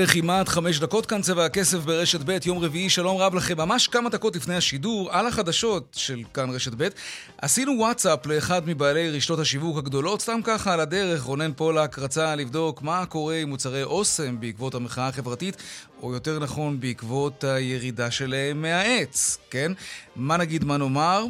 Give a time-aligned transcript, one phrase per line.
[0.00, 3.58] וכמעט חמש דקות כאן צבע הכסף ברשת ב', יום רביעי, שלום רב לכם.
[3.58, 6.88] ממש כמה דקות לפני השידור, על החדשות של כאן רשת ב',
[7.42, 12.82] עשינו וואטסאפ לאחד מבעלי רשתות השיווק הגדולות, סתם ככה על הדרך, רונן פולק רצה לבדוק
[12.82, 15.56] מה קורה עם מוצרי אוסם בעקבות המחאה החברתית,
[16.02, 19.72] או יותר נכון בעקבות הירידה שלהם מהעץ, כן?
[20.16, 21.24] מה נגיד, מה נאמר?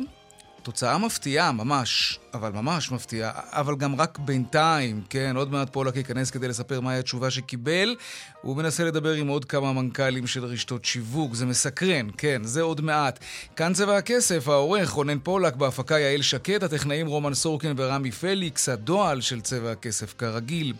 [0.68, 5.36] תוצאה מפתיעה, ממש, אבל ממש מפתיעה, אבל גם רק בינתיים, כן?
[5.36, 7.96] עוד מעט פולק ייכנס כדי לספר מהי התשובה שקיבל.
[8.42, 12.80] הוא מנסה לדבר עם עוד כמה מנכ"לים של רשתות שיווק, זה מסקרן, כן, זה עוד
[12.80, 13.18] מעט.
[13.56, 19.20] כאן צבע הכסף, העורך רונן פולק, בהפקה יעל שקד, הטכנאים רומן סורקין ורמי פליקס, הדועל
[19.20, 20.74] של צבע הכסף כרגיל.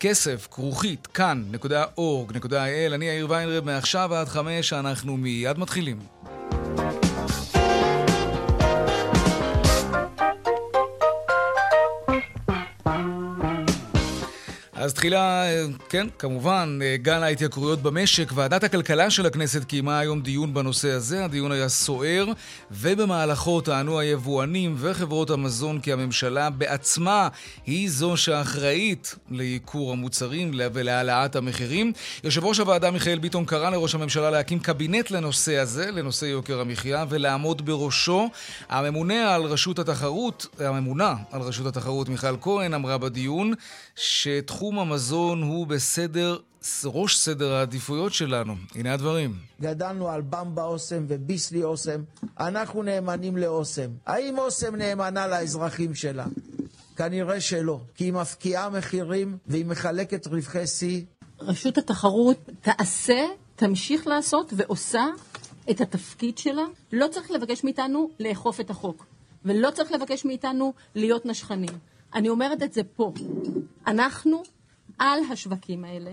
[0.00, 6.21] כסף, כרוכית, כאן.org.il, אני יאיר ויינרב, מעכשיו עד חמש, אנחנו מיד מתחילים.
[15.02, 15.44] אז תחילה,
[15.88, 18.32] כן, כמובן, גל ההתייקרויות במשק.
[18.34, 21.24] ועדת הכלכלה של הכנסת קיימה היום דיון בנושא הזה.
[21.24, 22.26] הדיון היה סוער,
[22.70, 27.28] ובמהלכו טענו היבואנים וחברות המזון כי הממשלה בעצמה
[27.66, 31.92] היא זו שאחראית לייקור המוצרים ולהעלאת המחירים.
[32.24, 37.04] יושב ראש הוועדה מיכאל ביטון קרא לראש הממשלה להקים קבינט לנושא הזה, לנושא יוקר המחיה,
[37.08, 38.28] ולעמוד בראשו.
[38.68, 43.52] הממונה על רשות התחרות, הממונה על רשות התחרות מיכל כהן אמרה בדיון
[43.96, 46.38] שתחום תחום המזון הוא בסדר,
[46.84, 48.54] ראש סדר העדיפויות שלנו.
[48.74, 49.34] הנה הדברים.
[49.60, 52.02] גדלנו על במבה אוסם וביסלי אוסם,
[52.40, 53.90] אנחנו נאמנים לאוסם.
[54.06, 56.26] האם אוסם נאמנה לאזרחים שלה?
[56.96, 61.02] כנראה שלא, כי היא מפקיעה מחירים והיא מחלקת רווחי שיא.
[61.40, 65.04] רשות התחרות תעשה, תמשיך לעשות ועושה
[65.70, 66.64] את התפקיד שלה.
[66.92, 69.06] לא צריך לבקש מאיתנו לאכוף את החוק,
[69.44, 71.78] ולא צריך לבקש מאיתנו להיות נשכנים.
[72.14, 73.12] אני אומרת את זה פה.
[73.86, 74.42] אנחנו
[74.98, 76.10] על השווקים האלה.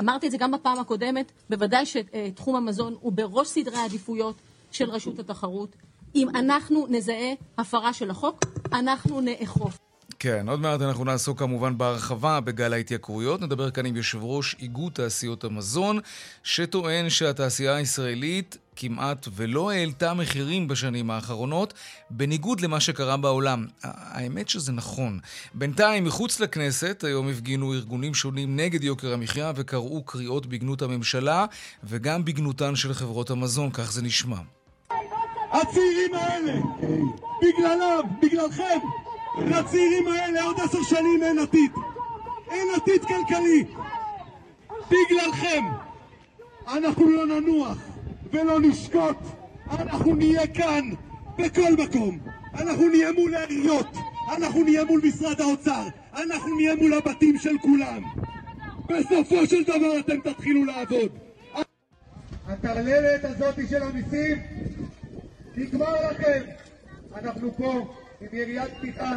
[0.00, 4.36] אמרתי את זה גם בפעם הקודמת, בוודאי שתחום המזון הוא בראש סדרי העדיפויות
[4.70, 5.76] של רשות התחרות.
[6.14, 9.78] אם אנחנו נזהה הפרה של החוק, אנחנו נאכוף.
[10.18, 13.40] כן, עוד מעט אנחנו נעסוק כמובן בהרחבה בגל ההתייקרויות.
[13.40, 15.98] נדבר כאן עם יושב ראש איגוד תעשיות המזון,
[16.42, 21.74] שטוען שהתעשייה הישראלית כמעט ולא העלתה מחירים בשנים האחרונות,
[22.10, 23.66] בניגוד למה שקרה בעולם.
[23.82, 25.18] האמת שזה נכון.
[25.54, 31.46] בינתיים, מחוץ לכנסת, היום הפגינו ארגונים שונים נגד יוקר המחיה וקראו קריאות בגנות הממשלה
[31.84, 34.36] וגם בגנותן של חברות המזון, כך זה נשמע.
[35.52, 36.60] הצעירים האלה,
[37.42, 38.78] בגללם, בגללכם,
[39.46, 41.72] לצעירים האלה עוד עשר שנים אין עתיד.
[42.50, 43.64] אין עתיד כלכלי.
[44.90, 45.64] בגללכם.
[46.68, 47.89] אנחנו לא ננוח
[48.32, 49.16] ולא נשקוט.
[49.70, 50.90] אנחנו נהיה כאן
[51.38, 52.18] בכל מקום.
[52.54, 53.96] אנחנו נהיה מול העיריות.
[54.36, 55.88] אנחנו נהיה מול משרד האוצר.
[56.14, 58.02] אנחנו נהיה מול הבתים של כולם.
[58.88, 61.12] בסופו של דבר אתם תתחילו לעבוד.
[62.46, 64.38] הטרללת הזאת של המיסים
[65.56, 66.42] נגמר לכם.
[67.14, 69.16] אנחנו פה עם יריית פתיחה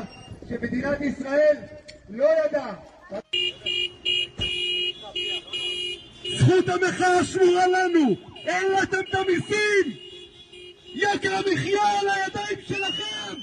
[0.50, 1.58] שמדינת ישראל
[2.10, 2.74] לא ידעה.
[6.40, 8.33] זכות המחאה שמורה לנו!
[8.46, 9.98] העליתם את המיסים!
[10.96, 13.40] יוקר המחיה על הידיים שלכם!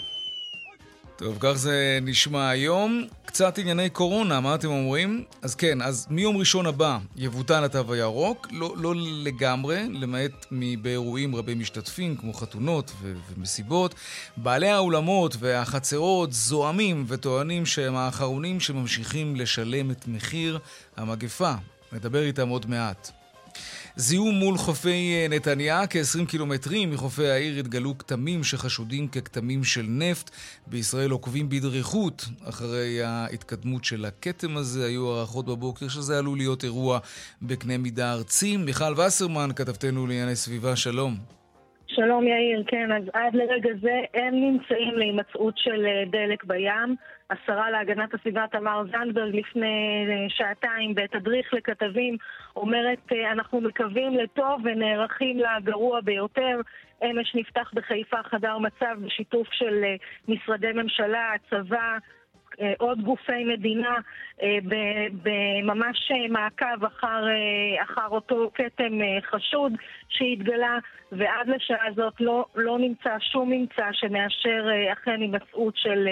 [1.16, 3.04] טוב, כך זה נשמע היום.
[3.24, 5.24] קצת ענייני קורונה, מה אתם אומרים?
[5.42, 10.46] אז כן, אז מיום ראשון הבא יבוטל התו הירוק, לא, לא לגמרי, למעט
[10.82, 13.94] באירועים רבי משתתפים, כמו חתונות ו- ומסיבות.
[14.36, 20.58] בעלי האולמות והחצרות זועמים וטוענים שהם האחרונים שממשיכים לשלם את מחיר
[20.96, 21.52] המגפה.
[21.92, 23.19] נדבר איתם עוד מעט.
[23.96, 30.30] זיהום מול חופי אה, נתניה, כ-20 קילומטרים מחופי העיר התגלו כתמים שחשודים ככתמים של נפט.
[30.66, 34.86] בישראל עוקבים בדריכות אחרי ההתקדמות של הכתם הזה.
[34.86, 36.98] היו הערכות בבוקר שזה עלול להיות אירוע
[37.42, 38.56] בקנה מידה ארצי.
[38.56, 41.39] מיכל וסרמן, כתבתנו לענייני סביבה, שלום.
[41.94, 46.96] שלום יאיר, כן, אז עד לרגע זה אין נמצאים להימצאות של אה, דלק בים.
[47.30, 52.16] השרה להגנת הסביבה תמר זנדברג לפני אה, שעתיים בתדריך לכתבים
[52.56, 56.60] אומרת אה, אנחנו מקווים לטוב ונערכים לגרוע ביותר.
[57.04, 59.84] אמש נפתח בחיפה חדר מצב בשיתוף של
[60.28, 61.98] משרדי ממשלה, הצבא,
[62.78, 63.96] עוד גופי מדינה
[64.42, 64.58] אה,
[65.22, 67.24] בממש מעקב אחר,
[67.82, 68.92] אחר אותו כתם
[69.30, 69.72] חשוד
[70.08, 70.78] שהתגלה,
[71.12, 76.08] ועד לשעה הזאת לא, לא נמצא שום ממצא שמאשר אכן הימצאות של,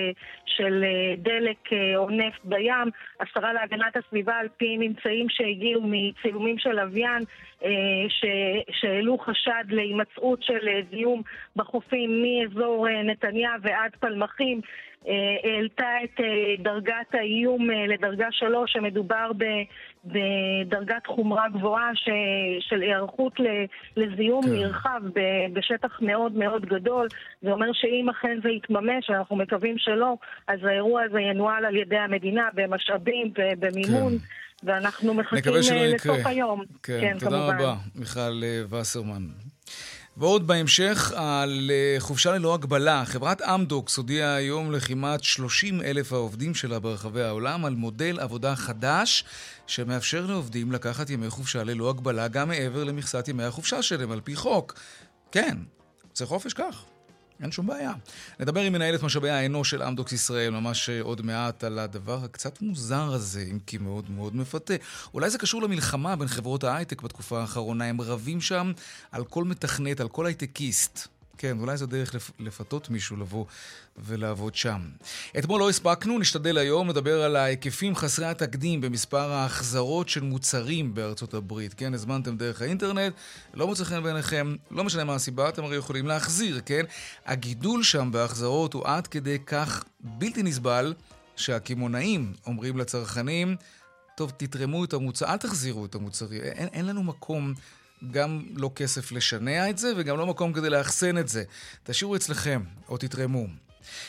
[0.47, 0.85] של
[1.19, 2.91] דלק או נפט בים.
[3.21, 7.23] השרה להגנת הסביבה, על פי ממצאים שהגיעו מצילומים של לוויין,
[8.71, 11.23] שהעלו חשד להימצאות של זיהום
[11.57, 16.27] בחופים מאזור נתניה ועד פלמחים, אה, העלתה את אה,
[16.59, 19.31] דרגת האיום אה, לדרגה שלוש, שמדובר
[20.05, 21.91] בדרגת חומרה גבוהה
[22.61, 23.33] של היערכות
[23.97, 24.53] לזיהום כן.
[24.53, 25.01] נרחב
[25.53, 27.07] בשטח מאוד מאוד גדול.
[27.43, 30.15] זה אומר שאם אכן זה יתממש, אנחנו מקווים שלא,
[30.49, 34.19] אז האירוע הזה ינוהל על ידי המדינה במשאבים ובמימון.
[34.19, 34.25] כן.
[34.63, 35.53] ואנחנו מחכים
[35.95, 36.65] לסוף היום.
[36.83, 37.55] כן, כן תודה כמובן.
[37.55, 39.23] רבה, מיכל וסרמן.
[40.19, 43.05] ועוד בהמשך על אה, חופשה ללא הגבלה.
[43.05, 49.25] חברת אמדוקס הודיעה היום לכמעט 30 אלף העובדים שלה ברחבי העולם על מודל עבודה חדש
[49.67, 54.37] שמאפשר לעובדים לקחת ימי חופשה ללא הגבלה גם מעבר למכסת ימי החופשה שלהם על פי
[54.37, 54.75] חוק.
[55.33, 55.57] כן,
[56.15, 56.85] זה חופש כך.
[57.43, 57.93] אין שום בעיה.
[58.41, 62.63] נדבר עם מנהלת משאבי האנוש של אמדוקס ישראל ממש אה, עוד מעט על הדבר הקצת
[62.63, 64.75] מוזר הזה, אם כי מאוד מאוד מפתה.
[65.15, 68.73] אולי זה קשור למלחמה בין חברות ההייטק בתקופה האחרונה, הם רבים שם
[69.13, 71.18] על כל מתכנת, על כל הייטקיסט.
[71.39, 73.45] כן, אולי זו דרך לפתות מישהו לבוא
[73.97, 74.81] ולעבוד שם.
[75.39, 81.35] אתמול לא הספקנו, נשתדל היום לדבר על ההיקפים חסרי התקדים במספר ההחזרות של מוצרים בארצות
[81.35, 81.75] הברית.
[81.75, 83.15] כן, הזמנתם דרך האינטרנט,
[83.55, 86.85] לא מוצא חן בעיניכם, לא משנה מה הסיבה, אתם הרי יכולים להחזיר, כן?
[87.27, 90.95] הגידול שם בהחזרות הוא עד כדי כך בלתי נסבל,
[91.37, 93.57] שהקמעונאים אומרים לצרכנים,
[94.17, 97.55] טוב, תתרמו את המוצר, אל תחזירו את המוצרים, אין, אין לנו מקום
[98.11, 101.45] גם לא כסף לשנע את זה, וגם לא מקום כדי לאחסן את זה.
[101.85, 103.47] תשאירו אצלכם, או תתרמו.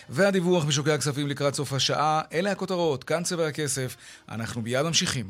[0.09, 3.95] והדיווח משוקי הכספים לקראת סוף השעה, אלה הכותרות, כאן צבע הכסף.
[4.29, 5.25] אנחנו מיד ממשיכים.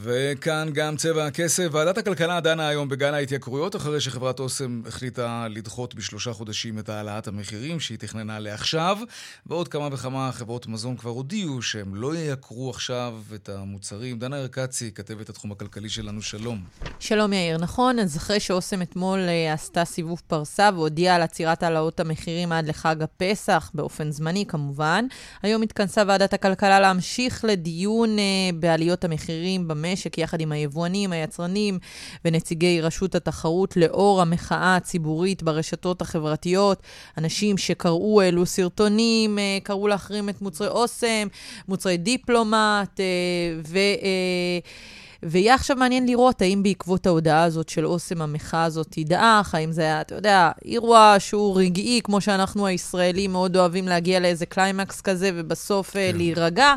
[0.00, 1.68] וכאן גם צבע הכסף.
[1.72, 7.28] ועדת הכלכלה דנה היום בגן ההתייקרויות, אחרי שחברת אוסם החליטה לדחות בשלושה חודשים את העלאת
[7.28, 8.98] המחירים שהיא תכננה לעכשיו.
[9.46, 14.18] ועוד כמה וכמה חברות מזון כבר הודיעו שהם לא ייקרו עכשיו את המוצרים.
[14.18, 16.60] דנה ארקצי, כתבת התחום הכלכלי שלנו, שלום.
[17.00, 22.00] שלום יאיר, נכון, אז אחרי שאוסם אתמול uh, עשתה סיבוב פרסה והודיעה על עצירת העלאות
[22.00, 25.04] המחירים עד לחג הפסח, באופן זמני כמובן,
[25.42, 28.20] היום התכנסה ועדת הכלכלה להמשיך לדיון אה,
[28.54, 29.87] בעליות המחירים במשק.
[29.88, 31.78] המשק יחד עם היבואנים, היצרנים
[32.24, 36.82] ונציגי רשות התחרות לאור המחאה הציבורית ברשתות החברתיות.
[37.18, 41.28] אנשים שקראו, העלו סרטונים, אה, קראו להחרים את מוצרי אוסם,
[41.68, 43.04] מוצרי דיפלומט, אה,
[43.66, 43.78] ו...
[43.78, 44.58] אה,
[45.22, 49.82] ויהיה עכשיו מעניין לראות האם בעקבות ההודעה הזאת של אוסם המחאה הזאת תדעך, האם זה
[49.82, 55.30] היה, אתה יודע, אירוע שהוא רגעי, כמו שאנחנו הישראלים מאוד אוהבים להגיע לאיזה קליימקס כזה,
[55.34, 56.12] ובסוף כן.
[56.14, 56.74] להירגע.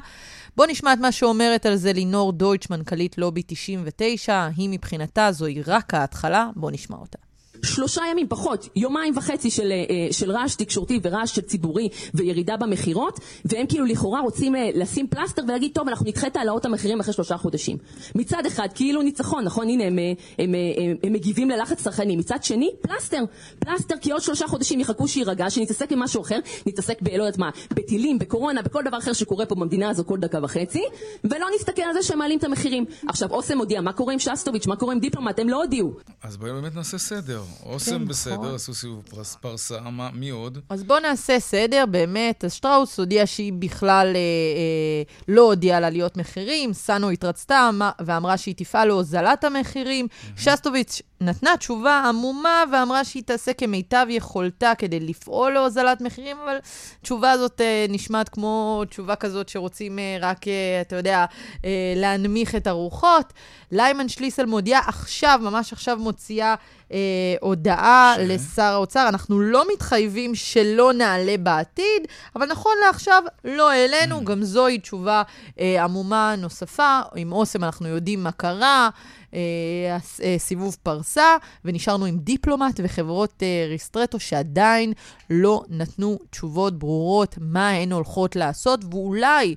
[0.56, 4.50] בואו נשמע את מה שאומרת על זה לינור דויטש, מנכ"לית לובי 99.
[4.58, 6.50] היא מבחינתה זוהי רק ההתחלה.
[6.56, 7.31] בואו נשמע אותה.
[7.64, 13.20] שלושה ימים פחות, יומיים וחצי של, אה, של רעש תקשורתי ורעש של ציבורי וירידה במכירות,
[13.46, 17.14] והם כאילו לכאורה רוצים אה, לשים פלסטר ולהגיד, טוב, אנחנו נדחה את העלאות המחירים אחרי
[17.14, 17.78] שלושה חודשים.
[18.16, 19.70] מצד אחד, כאילו ניצחון, נכון?
[19.70, 22.16] הנה, הם, הם, הם, הם, הם מגיבים ללחץ צרכני.
[22.16, 23.24] מצד שני, פלסטר.
[23.60, 27.08] פלסטר, כי עוד שלושה חודשים יחכו שיירגע, שנתעסק במשהו אחר, נתעסק ב...
[27.08, 30.84] לא יודעת מה, בטילים, בקורונה, בכל דבר אחר שקורה פה במדינה הזו כל דקה וחצי,
[31.24, 32.86] ולא נסתכל על זה שהם מעלים את המחירים.
[33.08, 35.94] עכשיו, אוסם הודיע, מה קורה עם שסטוביץ', מה קורה עם דיפלומט, הם לא הודיעו.
[36.24, 37.42] אז בואי באמת נעשה סדר.
[37.66, 38.56] אוסם כן, בסדר, נכון.
[38.56, 39.04] עשו סיבוב
[39.42, 39.78] פרסה,
[40.14, 40.58] מי עוד?
[40.70, 42.46] אז בואו נעשה סדר, באמת.
[42.46, 47.70] אז שטראוס הודיעה שהיא בכלל אה, אה, לא הודיעה על עליות מחירים, סאנו התרצתה
[48.02, 50.08] ואמרה שהיא תפעל להוזלת המחירים.
[50.38, 56.58] שסטוביץ' נתנה תשובה עמומה ואמרה שהיא תעשה כמיטב יכולתה כדי לפעול להוזלת מחירים, אבל
[57.02, 61.26] התשובה הזאת אה, נשמעת כמו תשובה כזאת שרוצים אה, רק, אה, אתה יודע,
[61.66, 63.34] אה, להנמיך את הרוחות.
[63.72, 66.56] ליימן שליסל מודיעה עכשיו, ממש עכשיו מוציאה
[66.92, 66.98] אה,
[67.42, 68.20] הודעה ש...
[68.20, 69.10] לשר האוצר.
[69.10, 74.20] אנחנו לא מתחייבים שלא נעלה בעתיד, אבל נכון לעכשיו לא העלינו.
[74.20, 74.24] Mm.
[74.24, 75.24] גם זוהי תשובה
[75.60, 77.00] אה, עמומה נוספה.
[77.16, 78.90] עם אוסם אנחנו יודעים מה קרה.
[79.34, 81.36] אה, אה, סיבוב פרסה,
[81.66, 84.94] ונשארנו עם דיפלומט וחברות אה, ריסטרטו שעדיין
[85.30, 89.56] לא נתנו תשובות ברורות מה הן הולכות לעשות, ואולי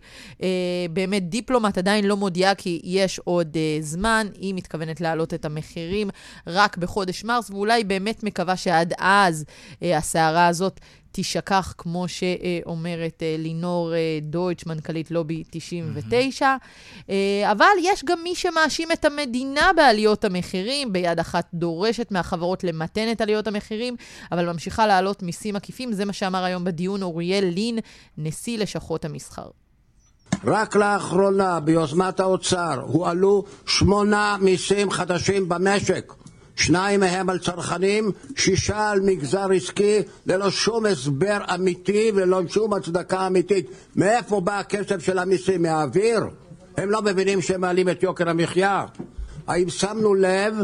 [0.91, 6.11] באמת דיפלומט עדיין לא מודיעה כי יש עוד זמן, היא מתכוונת להעלות את המחירים
[6.47, 9.45] רק בחודש מרס, ואולי באמת מקווה שעד אז
[9.83, 10.81] הסערה הזאת
[11.15, 16.57] תישכח, כמו שאומרת אה, לינור אה, דויטש, מנכ"לית לובי 99.
[17.11, 23.13] אה, אבל יש גם מי שמאשים את המדינה בעליות המחירים, ביד אחת דורשת מהחברות למתן
[23.13, 23.97] את עליות המחירים,
[24.33, 25.93] אבל ממשיכה להעלות מיסים עקיפים.
[25.93, 27.79] זה מה שאמר היום בדיון אוריאל לין,
[28.19, 29.49] נשיא לשכות המסחר.
[30.45, 36.13] רק לאחרונה, ביוזמת האוצר, הועלו שמונה מיסים חדשים במשק.
[36.57, 43.27] שניים מהם על צרכנים, שישה על מגזר עסקי, ללא שום הסבר אמיתי וללא שום הצדקה
[43.27, 43.67] אמיתית.
[43.97, 45.63] מאיפה בא הכסף של המיסים?
[45.63, 46.21] מהאוויר?
[46.77, 48.85] הם לא מבינים שהם מעלים את יוקר המחיה.
[49.47, 50.55] האם שמנו לב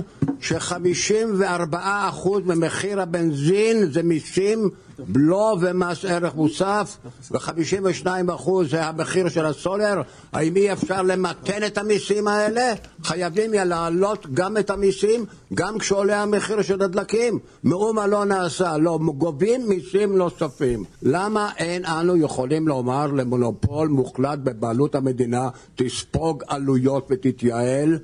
[0.40, 4.70] ש-54% ממחיר הבנזין זה מיסים,
[5.08, 6.96] בלו ומס ערך מוסף,
[7.30, 10.02] ו-52% זה המחיר של הסולר?
[10.32, 12.72] האם אי אפשר למתן את המיסים האלה?
[13.04, 17.38] חייבים להעלות גם את המיסים, גם כשעולה המחיר של הדלקים.
[17.64, 20.84] מאומה לא נעשה, לא, גובים מיסים נוספים.
[21.02, 27.99] למה אין אנו יכולים לומר למונופול מוחלט בבעלות המדינה, תספוג עלויות ותתייעל?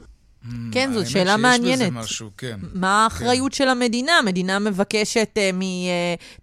[0.73, 1.81] כן, זאת האמת שאלה שיש מעניינת.
[1.81, 2.57] בזה משהו, כן.
[2.75, 4.13] מה האחריות של המדינה?
[4.13, 5.57] המדינה מבקשת uh,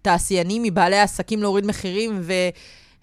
[0.00, 2.22] מתעשיינים, מבעלי עסקים להוריד מחירים,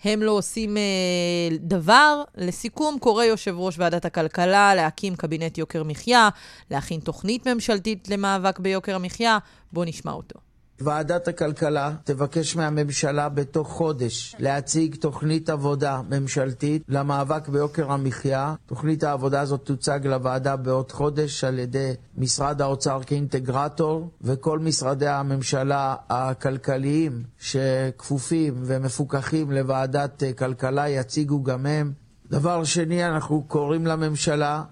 [0.03, 2.23] והם לא עושים uh, דבר.
[2.37, 6.29] לסיכום, קורא יושב ראש ועדת הכלכלה להקים קבינט יוקר מחיה,
[6.71, 9.37] להכין תוכנית ממשלתית למאבק ביוקר המחיה.
[9.73, 10.50] בואו נשמע אותו.
[10.83, 18.55] ועדת הכלכלה תבקש מהממשלה בתוך חודש להציג תוכנית עבודה ממשלתית למאבק ביוקר המחיה.
[18.65, 25.95] תוכנית העבודה הזאת תוצג לוועדה בעוד חודש על ידי משרד האוצר כאינטגרטור וכל משרדי הממשלה
[26.09, 31.93] הכלכליים שכפופים ומפוקחים לוועדת כלכלה יציגו גם הם.
[32.31, 34.63] דבר שני, אנחנו קוראים לממשלה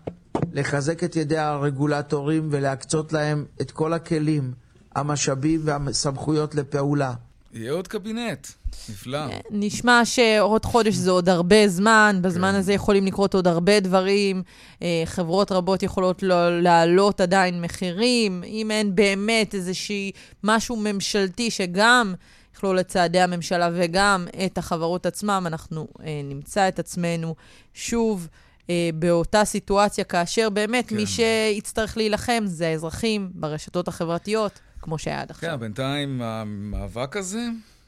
[0.54, 4.52] לחזק את ידי הרגולטורים ולהקצות להם את כל הכלים
[5.00, 7.14] המשאבים והסמכויות לפעולה.
[7.54, 8.48] יהיה עוד קבינט,
[8.90, 9.20] נפלא.
[9.52, 12.56] נשמע שעוד חודש זה עוד הרבה זמן, בזמן כן.
[12.56, 14.44] הזה יכולים לקרות עוד הרבה דברים.
[14.82, 18.44] אה, חברות רבות יכולות לא- להעלות עדיין מחירים.
[18.44, 20.12] אם אין באמת איזושהי
[20.44, 22.14] משהו ממשלתי שגם
[22.56, 27.36] יכלול את צעדי הממשלה וגם את החברות עצמם, אנחנו אה, נמצא את עצמנו
[27.74, 28.28] שוב.
[28.70, 30.96] אה, באותה סיטואציה, כאשר באמת כן.
[30.96, 35.50] מי שיצטרך להילחם זה האזרחים ברשתות החברתיות, כמו שהיה עד עכשיו.
[35.50, 37.48] כן, בינתיים המאבק הזה,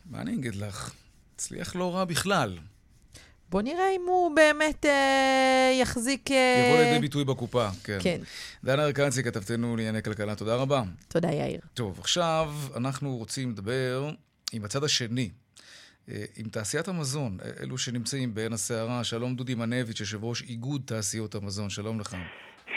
[0.09, 0.93] מה אני אגיד לך?
[1.35, 2.57] הצליח לא רע בכלל.
[3.49, 6.31] בוא נראה אם הוא באמת אה, יחזיק...
[6.31, 7.97] אה, יבוא לידי ביטוי בקופה, כן.
[8.01, 8.21] כן.
[8.63, 10.83] דנה ארקצי, כתבתנו לענייני כלכלה, תודה רבה.
[11.07, 11.59] תודה, יאיר.
[11.73, 14.11] טוב, עכשיו אנחנו רוצים לדבר
[14.51, 15.29] עם הצד השני,
[16.09, 19.03] אה, עם תעשיית המזון, אה, אלו שנמצאים בעין הסערה.
[19.03, 22.15] שלום דודי מנביץ', יושב ראש איגוד תעשיות המזון, שלום לך.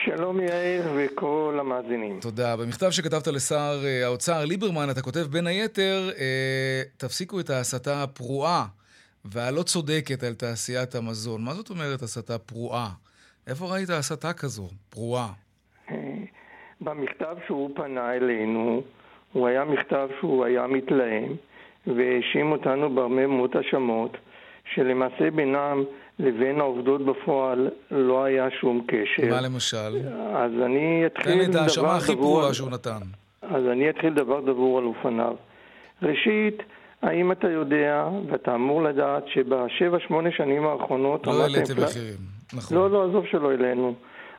[0.02, 2.20] שלום יאיר וכל המאזינים.
[2.20, 2.56] תודה.
[2.56, 8.64] במכתב שכתבת לשר אה, האוצר ליברמן, אתה כותב בין היתר, אה, תפסיקו את ההסתה הפרועה
[9.24, 11.44] והלא צודקת על תעשיית המזון.
[11.44, 12.88] מה זאת אומרת הסתה פרועה?
[13.46, 15.28] איפה ראית הסתה כזו, פרועה?
[15.90, 15.96] אה,
[16.80, 18.82] במכתב שהוא פנה אלינו,
[19.32, 21.36] הוא היה מכתב שהוא היה מתלהם
[21.86, 24.16] והאשים אותנו בהרבה מאוד האשמות
[24.74, 25.84] שלמעשה בינם
[26.18, 29.30] לבין העובדות בפועל לא היה שום קשר.
[29.30, 29.96] מה למשל?
[30.34, 32.98] אז אני תן אתחיל לי את ההאשמה דבר הכי דבור פרועה על- שהוא נתן.
[33.42, 35.34] אז אני אתחיל דבר דבור על אופניו.
[36.02, 36.62] ראשית,
[37.02, 41.26] האם אתה יודע, ואתה אמור לדעת, שבשבע, שמונה שנים האחרונות...
[41.26, 42.16] לא העליתם מחירים,
[42.54, 42.76] נכון.
[42.76, 43.94] לא, לא, עזוב שלא העלינו.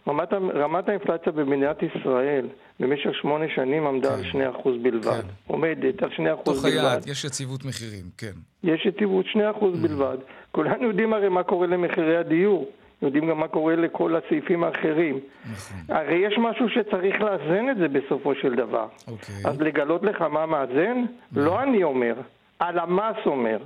[0.08, 2.48] רמת, רמת האינפלציה במדינת ישראל
[2.80, 4.22] במשך שמונה שנים עמדה על
[4.56, 5.22] 2% בלבד.
[5.22, 5.28] כן.
[5.48, 6.66] עומדת על 2% תוך בלבד.
[6.78, 8.32] היעד, יש יציבות מחירים, כן.
[8.64, 9.78] יש יציבות 2% Mm.
[9.88, 10.18] בלבד.
[10.52, 12.72] כולנו יודעים הרי מה קורה למחירי הדיור.
[13.02, 15.20] יודעים גם מה קורה לכל הסעיפים האחרים.
[15.52, 15.78] נכון.
[15.96, 18.88] הרי יש משהו שצריך לאזן את זה בסופו של דבר.
[19.08, 19.36] אוקיי.
[19.46, 21.06] אז לגלות לך מה מאזן?
[21.36, 22.14] לא אני אומר,
[22.60, 23.58] הלמ"ס אומר.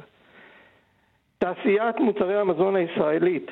[1.37, 3.51] תעשיית מוצרי המזון הישראלית,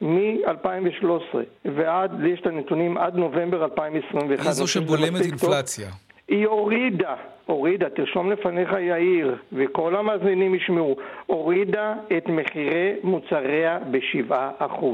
[0.00, 4.46] מ-2013 ועד, לי יש את הנתונים עד נובמבר 2021.
[4.46, 5.22] היא זו אני חושב שזה שבולמת טוב.
[5.22, 5.88] אינפלציה.
[6.28, 7.14] היא הורידה,
[7.46, 14.84] הורידה, תרשום לפניך יאיר, וכל המאזינים ישמעו, הורידה את מחירי מוצריה ב-7%.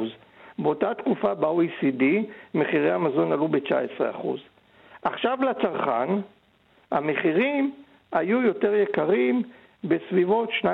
[0.58, 2.04] באותה תקופה ב-OECD
[2.54, 4.26] מחירי המזון עלו ב-19%.
[5.02, 6.08] עכשיו לצרכן,
[6.90, 7.72] המחירים
[8.12, 9.42] היו יותר יקרים
[9.84, 10.64] בסביבות 2-3%.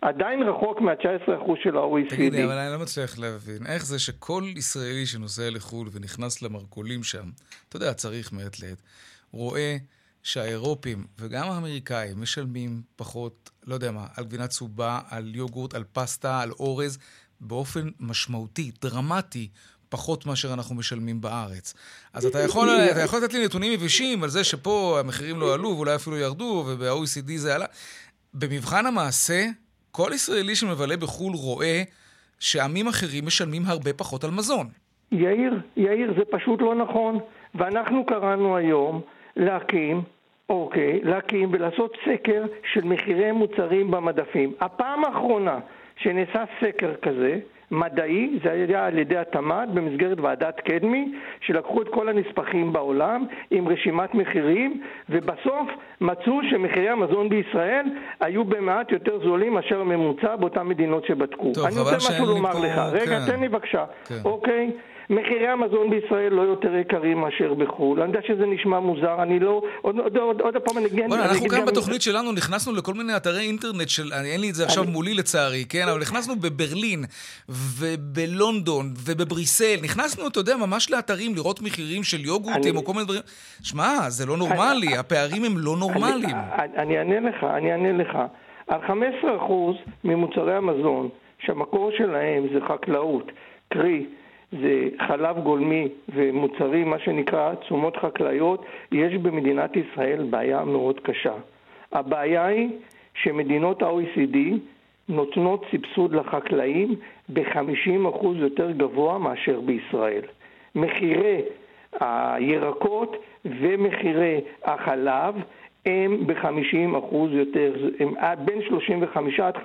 [0.00, 2.10] עדיין רחוק מה-19% של ה-OECD.
[2.10, 7.30] תגידי, אבל אני לא מצליח להבין, איך זה שכל ישראלי שנוסע לחו"ל ונכנס למרכולים שם,
[7.68, 8.82] אתה יודע, צריך מעת לעת,
[9.32, 9.76] רואה
[10.22, 16.40] שהאירופים וגם האמריקאים משלמים פחות, לא יודע מה, על גבינה צהובה, על יוגורט, על פסטה,
[16.40, 16.98] על אורז,
[17.40, 19.48] באופן משמעותי, דרמטי,
[19.88, 21.74] פחות מאשר אנחנו משלמים בארץ.
[22.12, 25.68] אז אתה יכול, אתה יכול לתת לי נתונים יבשים על זה שפה המחירים לא עלו
[25.68, 27.66] ואולי אפילו ירדו, וב-OECD זה עלה.
[28.34, 29.46] במבחן המעשה,
[29.98, 31.82] כל ישראלי שמבלה בחו"ל רואה
[32.40, 34.66] שעמים אחרים משלמים הרבה פחות על מזון.
[35.12, 37.18] יאיר, יאיר, זה פשוט לא נכון.
[37.54, 39.00] ואנחנו קראנו היום
[39.36, 40.02] להקים,
[40.48, 44.52] אוקיי, להקים ולעשות סקר של מחירי מוצרים במדפים.
[44.60, 45.58] הפעם האחרונה
[45.96, 47.38] שנעשה סקר כזה,
[47.70, 53.68] מדעי, זה היה על ידי התמ"ת במסגרת ועדת קדמי, שלקחו את כל הנספחים בעולם עם
[53.68, 55.68] רשימת מחירים, ובסוף
[56.00, 57.86] מצאו שמחירי המזון בישראל
[58.20, 61.52] היו במעט יותר זולים מאשר הממוצע באותן מדינות שבדקו.
[61.54, 62.78] טוב, אני רוצה משהו לומר פה- לך.
[62.92, 63.32] רגע, כן.
[63.32, 63.84] תן לי בבקשה.
[64.08, 64.14] כן.
[64.24, 64.70] אוקיי?
[65.10, 68.00] מחירי המזון בישראל לא יותר יקרים מאשר בחו"ל.
[68.02, 69.62] אני יודע שזה נשמע מוזר, אני לא...
[69.82, 71.04] עוד, עוד, עוד, עוד פעם אני אגיד...
[71.08, 74.40] בוא'נה, אני אנחנו אגיד גם בתוכנית שלנו נכנסנו לכל מיני אתרי אינטרנט של, אני- אין
[74.40, 75.84] לי את זה עכשיו מולי לצערי, כן?
[75.90, 77.04] אבל נכנסנו בברלין
[77.48, 83.04] ובלונדון ובבריסל, נכנסנו, אתה יודע, ממש לאתרים לראות מחירים של יוגורטים אני- או כל מיני
[83.04, 83.20] דברים.
[83.62, 86.36] שמע, זה לא נורמלי, הפערים הם לא נורמליים.
[86.58, 88.18] אני, אני אענה לך, אני אענה לך.
[88.68, 88.90] על 15%
[90.04, 91.08] ממוצרי המזון,
[91.46, 93.32] שהמקור שלהם זה חקלאות,
[93.72, 94.06] קרי,
[94.52, 101.34] זה חלב גולמי ומוצרים, מה שנקרא תשומות חקלאיות, יש במדינת ישראל בעיה מאוד קשה.
[101.92, 102.68] הבעיה היא
[103.14, 104.36] שמדינות ה-OECD
[105.08, 106.94] נותנות סבסוד לחקלאים
[107.28, 110.22] ב-50% יותר גבוה מאשר בישראל.
[110.74, 111.42] מחירי
[112.00, 115.34] הירקות ומחירי החלב
[115.86, 118.14] הם ב-50% יותר, הם
[118.44, 119.58] בין 35 עד 50%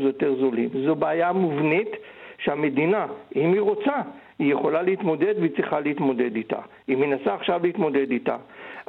[0.00, 0.68] יותר זולים.
[0.86, 1.88] זו בעיה מובנית
[2.44, 3.06] שהמדינה,
[3.36, 3.96] אם היא רוצה,
[4.38, 6.58] היא יכולה להתמודד והיא צריכה להתמודד איתה.
[6.86, 8.36] היא מנסה עכשיו להתמודד איתה.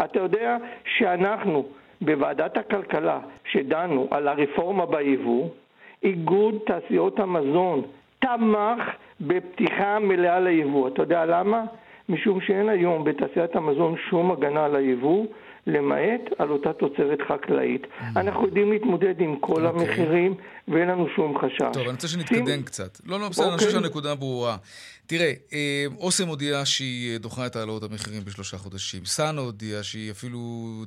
[0.03, 1.65] אתה יודע שאנחנו
[2.01, 5.49] בוועדת הכלכלה, שדנו על הרפורמה ביבוא,
[6.03, 7.81] איגוד תעשיות המזון
[8.19, 8.81] תמך
[9.21, 10.87] בפתיחה מלאה ליבוא.
[10.87, 11.63] אתה יודע למה?
[12.09, 15.25] משום שאין היום בתעשיית המזון שום הגנה על היבוא,
[15.67, 17.81] למעט על אותה תוצרת חקלאית.
[18.15, 19.87] אנחנו יודעים להתמודד עם כל אוקיי.
[19.87, 20.35] המחירים
[20.67, 21.73] ואין לנו שום חשש.
[21.73, 22.99] טוב, אני רוצה שנתקדם קצת.
[23.05, 23.81] לא, לא, בסדר, אני חושב אוקיי.
[23.81, 24.57] שהנקודה ברורה.
[25.07, 29.05] תראה, אה, אוסם הודיעה שהיא אה, דוחה את העלאות המחירים בשלושה חודשים.
[29.05, 30.39] סאנה הודיעה שהיא אפילו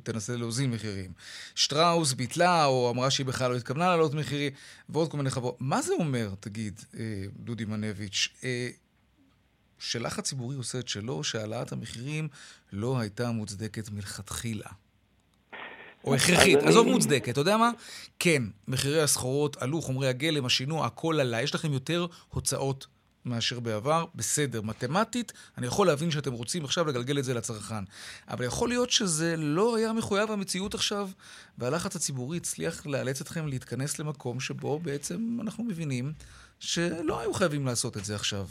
[0.02, 1.10] תנסה להוזיל מחירים.
[1.54, 4.52] שטראוס ביטלה, או אמרה שהיא בכלל לא התכוונה להעלות מחירים,
[4.88, 5.56] ועוד כל מיני חברות.
[5.60, 7.02] מה זה אומר, תגיד, אה,
[7.36, 8.28] דודי מנביץ',
[9.78, 12.28] שלחץ ציבורי עושה את שלו, שהעלאת המחירים
[12.72, 14.68] לא הייתה מוצדקת מלכתחילה?
[16.04, 17.70] או הכרחית, אני- עזוב מוצדקת, אתה יודע מה?
[18.18, 21.42] כן, מחירי הסחורות עלו, חומרי הגלם, השינוע, הכל עלה.
[21.42, 22.86] יש לכם יותר הוצאות
[23.24, 24.62] מאשר בעבר, בסדר.
[24.62, 27.84] מתמטית, אני יכול להבין שאתם רוצים עכשיו לגלגל את זה לצרכן.
[28.28, 31.10] אבל יכול להיות שזה לא היה מחויב המציאות עכשיו,
[31.58, 36.12] והלחץ הציבורי הצליח לאלץ אתכם להתכנס למקום שבו בעצם אנחנו מבינים
[36.60, 38.46] שלא היו חייבים לעשות את זה עכשיו.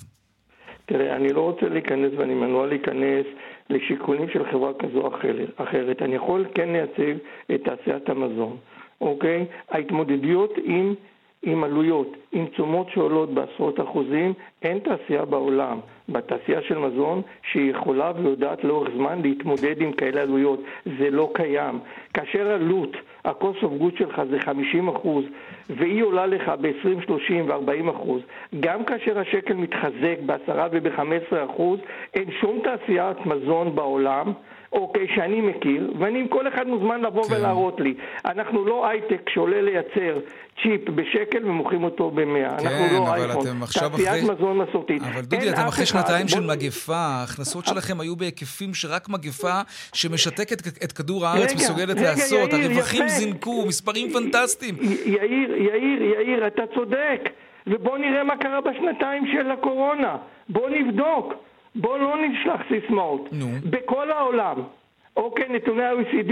[0.85, 3.25] תראה, אני לא רוצה להיכנס ואני מנוע להיכנס
[3.69, 5.07] לשיקולים של חברה כזו או
[5.57, 6.01] אחרת-.
[6.01, 7.17] אני יכול כן לייצג
[7.55, 8.57] את תעשיית המזון,
[9.01, 9.45] אוקיי?
[9.69, 10.93] ההתמודדויות עם,
[11.45, 15.79] עם עלויות, עם תשומות שעולות בעשרות אחוזים, אין תעשייה בעולם,
[16.09, 20.59] בתעשייה של מזון, שהיא יכולה ויודעת לאורך זמן להתמודד עם כאלה עלויות.
[20.99, 21.79] זה לא קיים.
[22.13, 25.25] כאשר עלות, ה-cost of good שלך זה 50 אחוז,
[25.69, 28.21] והיא עולה לך ב-20, 30 ו-40 אחוז,
[28.59, 31.79] גם כאשר השקל מתחזק ב-10 וב-15 אחוז,
[32.13, 34.33] אין שום תעשיית מזון בעולם,
[34.75, 37.33] אוקיי, שאני מכיר, ואני, כל אחד מוזמן לבוא כן.
[37.33, 37.93] ולהראות לי.
[38.25, 40.19] אנחנו לא הייטק שעולה לייצר
[40.63, 42.23] צ'יפ בשקל ומוכרים אותו ב-100.
[42.49, 43.47] אנחנו כן, לא אבל אייפון.
[43.47, 45.01] אתם עכשיו תעשיית אחרי- מזון מסורתית.
[45.03, 49.61] אבל דודי, אתם אחרי שנתיים של בוא- מגפה, ההכנסות שלכם היו בהיקפים שרק מגפה
[49.93, 52.53] שמשתקת את כדור הארץ רגע, מסוגלת רגע, לעשות.
[52.53, 53.09] יאיר, הרווחים יפה.
[53.09, 54.75] זינקו, מספרים פנטסטיים.
[55.05, 57.29] יאיר, יאיר, יאיר, אתה צודק.
[57.67, 60.17] ובוא נראה מה קרה בשנתיים של הקורונה.
[60.49, 61.33] בוא נבדוק.
[61.75, 63.29] בוא לא נשלח סיסמאות.
[63.31, 63.45] נו.
[63.69, 64.55] בכל העולם,
[65.17, 66.31] אוקיי, נתוני ה-OECD,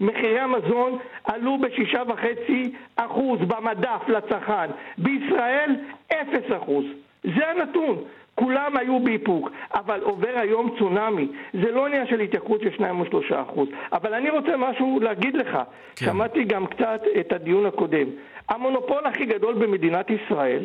[0.00, 4.70] מחירי המזון עלו בשישה וחצי אחוז במדף לצרכן.
[4.98, 5.76] בישראל,
[6.12, 6.84] אפס אחוז.
[7.24, 8.04] זה הנתון.
[8.34, 11.28] כולם היו באיפוק, אבל עובר היום צונאמי.
[11.52, 13.68] זה לא עניין של התייקרות של 2 או 3 אחוז.
[13.92, 15.58] אבל אני רוצה משהו להגיד לך.
[15.96, 16.06] כן.
[16.06, 18.06] שמעתי גם קצת את הדיון הקודם.
[18.48, 20.64] המונופול הכי גדול במדינת ישראל,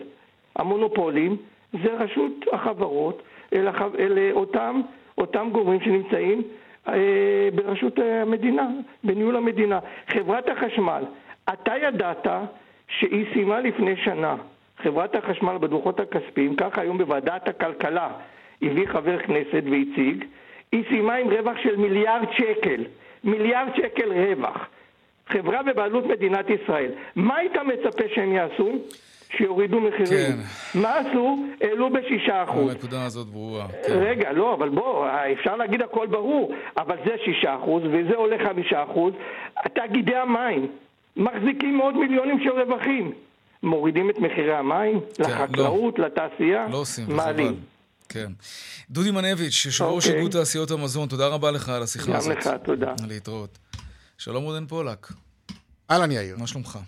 [0.55, 1.37] המונופולים,
[1.73, 3.21] זה רשות החברות,
[3.53, 4.81] אלה, ח- אלה אותם,
[5.17, 6.41] אותם גורמים שנמצאים
[6.87, 6.93] אה,
[7.55, 8.67] בראשות המדינה,
[9.03, 9.79] בניהול המדינה.
[10.07, 11.03] חברת החשמל,
[11.53, 12.27] אתה ידעת
[12.87, 14.35] שהיא סיימה לפני שנה.
[14.77, 18.09] חברת החשמל בדוחות הכספיים, כך היום בוועדת הכלכלה
[18.61, 20.25] הביא חבר כנסת והציג,
[20.71, 22.83] היא סיימה עם רווח של מיליארד שקל.
[23.23, 24.67] מיליארד שקל רווח.
[25.29, 26.91] חברה בבעלות מדינת ישראל.
[27.15, 28.71] מה היית מצפה שהם יעשו?
[29.37, 30.07] שיורידו מחירים.
[30.09, 30.79] כן.
[30.79, 31.45] מה עשו?
[31.61, 32.71] העלו בשישה אחוז.
[32.71, 33.67] הנקודה הזאת ברורה.
[33.87, 33.93] כן.
[33.93, 35.07] רגע, לא, אבל בוא,
[35.39, 39.13] אפשר להגיד הכל ברור, אבל זה שישה אחוז וזה עולה חמישה אחוז.
[39.75, 40.67] תאגידי המים
[41.17, 43.11] מחזיקים מאות מיליונים של רווחים.
[43.63, 47.59] מורידים את מחירי המים לחקלאות, לתעשייה, לא עושים, מעלים.
[48.09, 48.31] כן.
[48.89, 50.17] דודי מנביץ', יושב ראש אוקיי.
[50.17, 52.37] איגוד תעשיות המזון, תודה רבה לך על השיחה גם הזאת.
[52.37, 52.93] לך, תודה.
[53.07, 53.57] להתראות.
[54.17, 55.07] שלום רודן פולק,
[55.91, 56.37] אהלן יאיר.
[56.39, 56.79] מה שלומך?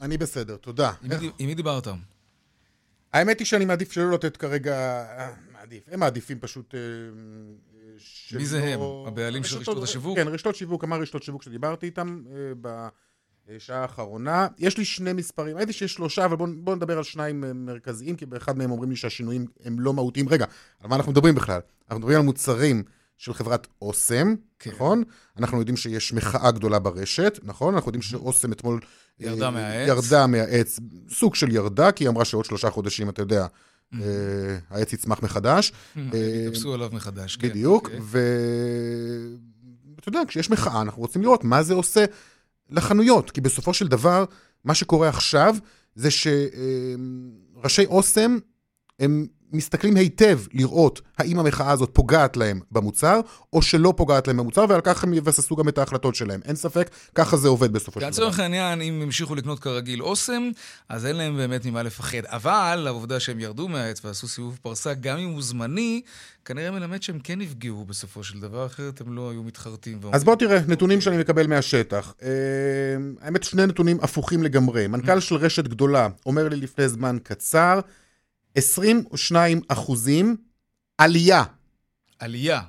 [0.00, 0.92] אני בסדר, תודה.
[1.02, 1.88] עם מי- עם מי דיברת?
[3.12, 4.74] האמת היא שאני מעדיף שלא לתת כרגע...
[5.18, 5.82] אה, מעדיף.
[5.90, 6.74] הם מעדיפים פשוט...
[6.74, 6.80] אה,
[7.98, 8.80] שלא- מי זה הם?
[9.06, 10.18] הבעלים של רשתות השיווק?
[10.18, 12.70] כן, רשתות שיווק, כמה רשתות שיווק שדיברתי איתם אה,
[13.46, 14.46] בשעה האחרונה.
[14.58, 18.26] יש לי שני מספרים, הייתי שיש שלושה, אבל בואו בוא נדבר על שניים מרכזיים, כי
[18.26, 20.28] באחד מהם אומרים לי שהשינויים הם לא מהותיים.
[20.28, 20.46] רגע,
[20.80, 21.60] על מה אנחנו מדברים בכלל?
[21.82, 22.82] אנחנו מדברים על מוצרים
[23.16, 24.70] של חברת אוסם, כן.
[24.70, 25.02] נכון?
[25.38, 27.74] אנחנו יודעים שיש מחאה גדולה ברשת, נכון?
[27.74, 28.80] אנחנו יודעים שאוסם אתמול...
[29.22, 29.88] אה, ירדה מהעץ.
[29.88, 33.46] ירדה מהעץ, סוג של ירדה, כי היא אמרה שעוד שלושה חודשים, אתה יודע,
[33.94, 33.98] אה,
[34.70, 35.72] העץ יצמח מחדש.
[35.96, 36.02] אה,
[36.46, 37.48] התאפסו עליו מחדש, כן.
[37.48, 38.00] בדיוק, אוקיי.
[39.96, 42.04] ואתה יודע, כשיש מחאה, אנחנו רוצים לראות מה זה עושה
[42.70, 44.24] לחנויות, כי בסופו של דבר,
[44.64, 45.56] מה שקורה עכשיו,
[45.94, 48.38] זה שראשי אוסם,
[49.00, 53.20] הם מסתכלים היטב לראות האם המחאה הזאת פוגעת להם במוצר,
[53.52, 56.40] או שלא פוגעת להם במוצר, ועל כך הם יבססו גם את ההחלטות שלהם.
[56.44, 58.08] אין ספק, ככה זה עובד בסופו של דבר.
[58.08, 60.50] לצורך העניין, אם המשיכו לקנות כרגיל אוסם,
[60.88, 62.24] אז אין להם באמת ממה לפחד.
[62.24, 66.02] אבל העובדה שהם ירדו מהעץ ועשו סיבוב פרסה, גם אם הוא זמני,
[66.44, 70.00] כנראה מלמד שהם כן נפגעו בסופו של דבר, אחרת הם לא היו מתחרטים.
[70.12, 72.14] אז בוא תראה, נתונים שאני מקבל מהשטח.
[72.22, 72.28] אה,
[73.20, 74.86] האמת, שני נתונים הפוכים לגמרי.
[74.86, 77.80] מנכ"ל של רשת גדולה אומר לי לפני זמן קצר,
[78.56, 80.36] 22 אחוזים
[80.98, 81.42] עלייה,
[82.18, 82.60] עלייה.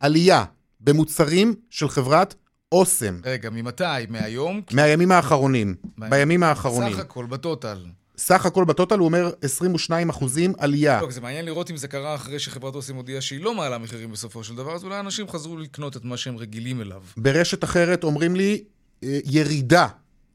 [0.00, 0.44] עלייה
[0.80, 2.34] במוצרים של חברת
[2.72, 3.20] אוסם.
[3.24, 3.84] רגע, ממתי?
[4.08, 4.60] מהיום?
[4.72, 5.74] מהימים האחרונים.
[5.96, 6.92] מה- בימים האחרונים.
[6.92, 7.86] סך הכל, בטוטל.
[8.18, 11.00] סך הכל בטוטל הוא אומר 22 אחוזים עלייה.
[11.02, 14.12] לא, זה מעניין לראות אם זה קרה אחרי שחברת אוסם הודיעה שהיא לא מעלה מחירים
[14.12, 17.02] בסופו של דבר, אז אולי אנשים חזרו לקנות את מה שהם רגילים אליו.
[17.16, 18.64] ברשת אחרת אומרים לי
[19.04, 19.86] אה, ירידה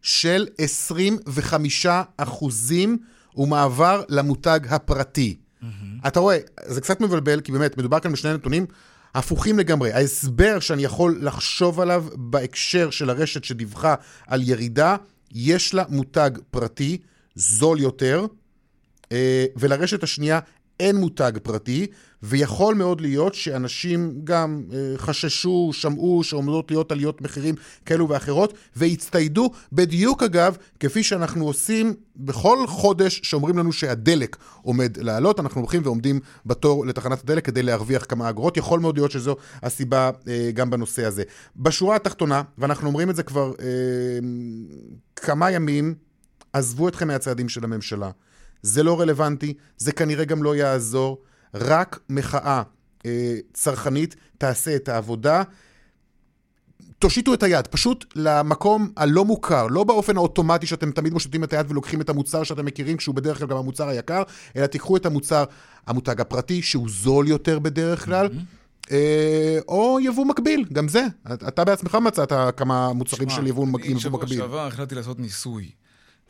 [0.02, 1.86] של 25
[2.18, 2.98] אחוזים
[3.38, 5.38] ומעבר למותג הפרטי.
[6.08, 8.66] אתה רואה, זה קצת מבלבל, כי באמת, מדובר כאן בשני נתונים
[9.16, 9.94] הפוכים לגמרי.
[9.94, 13.96] ההסבר שאני יכול לחשוב עליו בהקשר של הרשת שדיווחה
[14.28, 14.96] על ירידה,
[15.32, 16.98] יש לה מותג פרטי,
[17.36, 18.26] זול יותר,
[19.12, 20.40] אה, ולרשת השנייה
[20.82, 21.88] אין מותג פרטי,
[22.24, 29.52] ויכול מאוד להיות שאנשים גם אה, חששו, שמעו שעומדות להיות עליות מחירים כאלו ואחרות, והצטיידו
[29.74, 36.20] בדיוק אגב, כפי שאנחנו עושים בכל חודש שאומרים לנו שהדלק עומד לעלות, אנחנו הולכים ועומדים
[36.46, 41.06] בתור לתחנת הדלק כדי להרוויח כמה אגורות, יכול מאוד להיות שזו הסיבה אה, גם בנושא
[41.06, 41.24] הזה.
[41.56, 43.66] בשורה התחתונה, ואנחנו אומרים את זה כבר אה,
[45.16, 45.96] כמה ימים,
[46.54, 48.10] עזבו אתכם מהצעדים של הממשלה.
[48.62, 51.22] זה לא רלוונטי, זה כנראה גם לא יעזור.
[51.54, 52.62] רק מחאה
[53.06, 55.44] אה, צרכנית תעשה את העבודה.
[57.00, 61.72] תושיטו את היד, פשוט למקום הלא מוכר, לא באופן האוטומטי שאתם תמיד מושיטים את היד
[61.72, 64.24] ולוקחים את המוצר שאתם מכירים, כשהוא בדרך כלל גם המוצר היקר,
[64.56, 65.44] אלא תיקחו את המוצר,
[65.88, 68.30] המותג הפרטי, שהוא זול יותר בדרך כלל,
[68.92, 71.06] אה, או יבוא מקביל, גם זה.
[71.48, 74.38] אתה בעצמך מצאת כמה מוצרים של יבוא יבוא שבוע מקביל.
[74.38, 75.72] שעבר החלטתי לעשות ניסוי.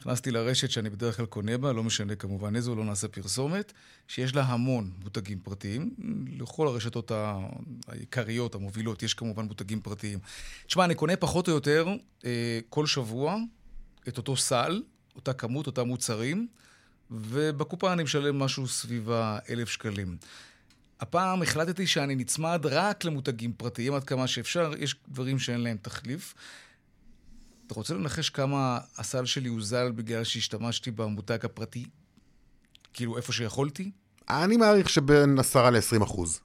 [0.02, 3.74] נכנסתי לרשת שאני בדרך כלל קונה בה, לא משנה כמובן איזו, לא נעשה פרסומת,
[4.08, 5.96] שיש לה המון מותגים פרטיים.
[6.40, 7.12] לכל הרשתות
[7.88, 10.20] העיקריות, המובילות, יש כמובן מותגים פרטיים.
[10.68, 11.88] תשמע, אני קונה פחות או יותר
[12.26, 13.38] אה, כל שבוע
[14.08, 14.84] את אותו סל,
[15.16, 16.48] אותה כמות, אותם מוצרים,
[17.12, 20.18] ובקופה אני משלם משהו סביב ה-1,000 שקלים.
[21.00, 26.34] הפעם החלטתי שאני נצמד רק למותגים פרטיים עד כמה שאפשר, יש דברים שאין להם תחליף.
[27.72, 31.86] אתה רוצה לנחש כמה הסל שלי הוזל בגלל שהשתמשתי במותג הפרטי?
[32.94, 33.92] כאילו, איפה שיכולתי?
[34.30, 36.40] אני מעריך שבין 10 ל-20 אחוז.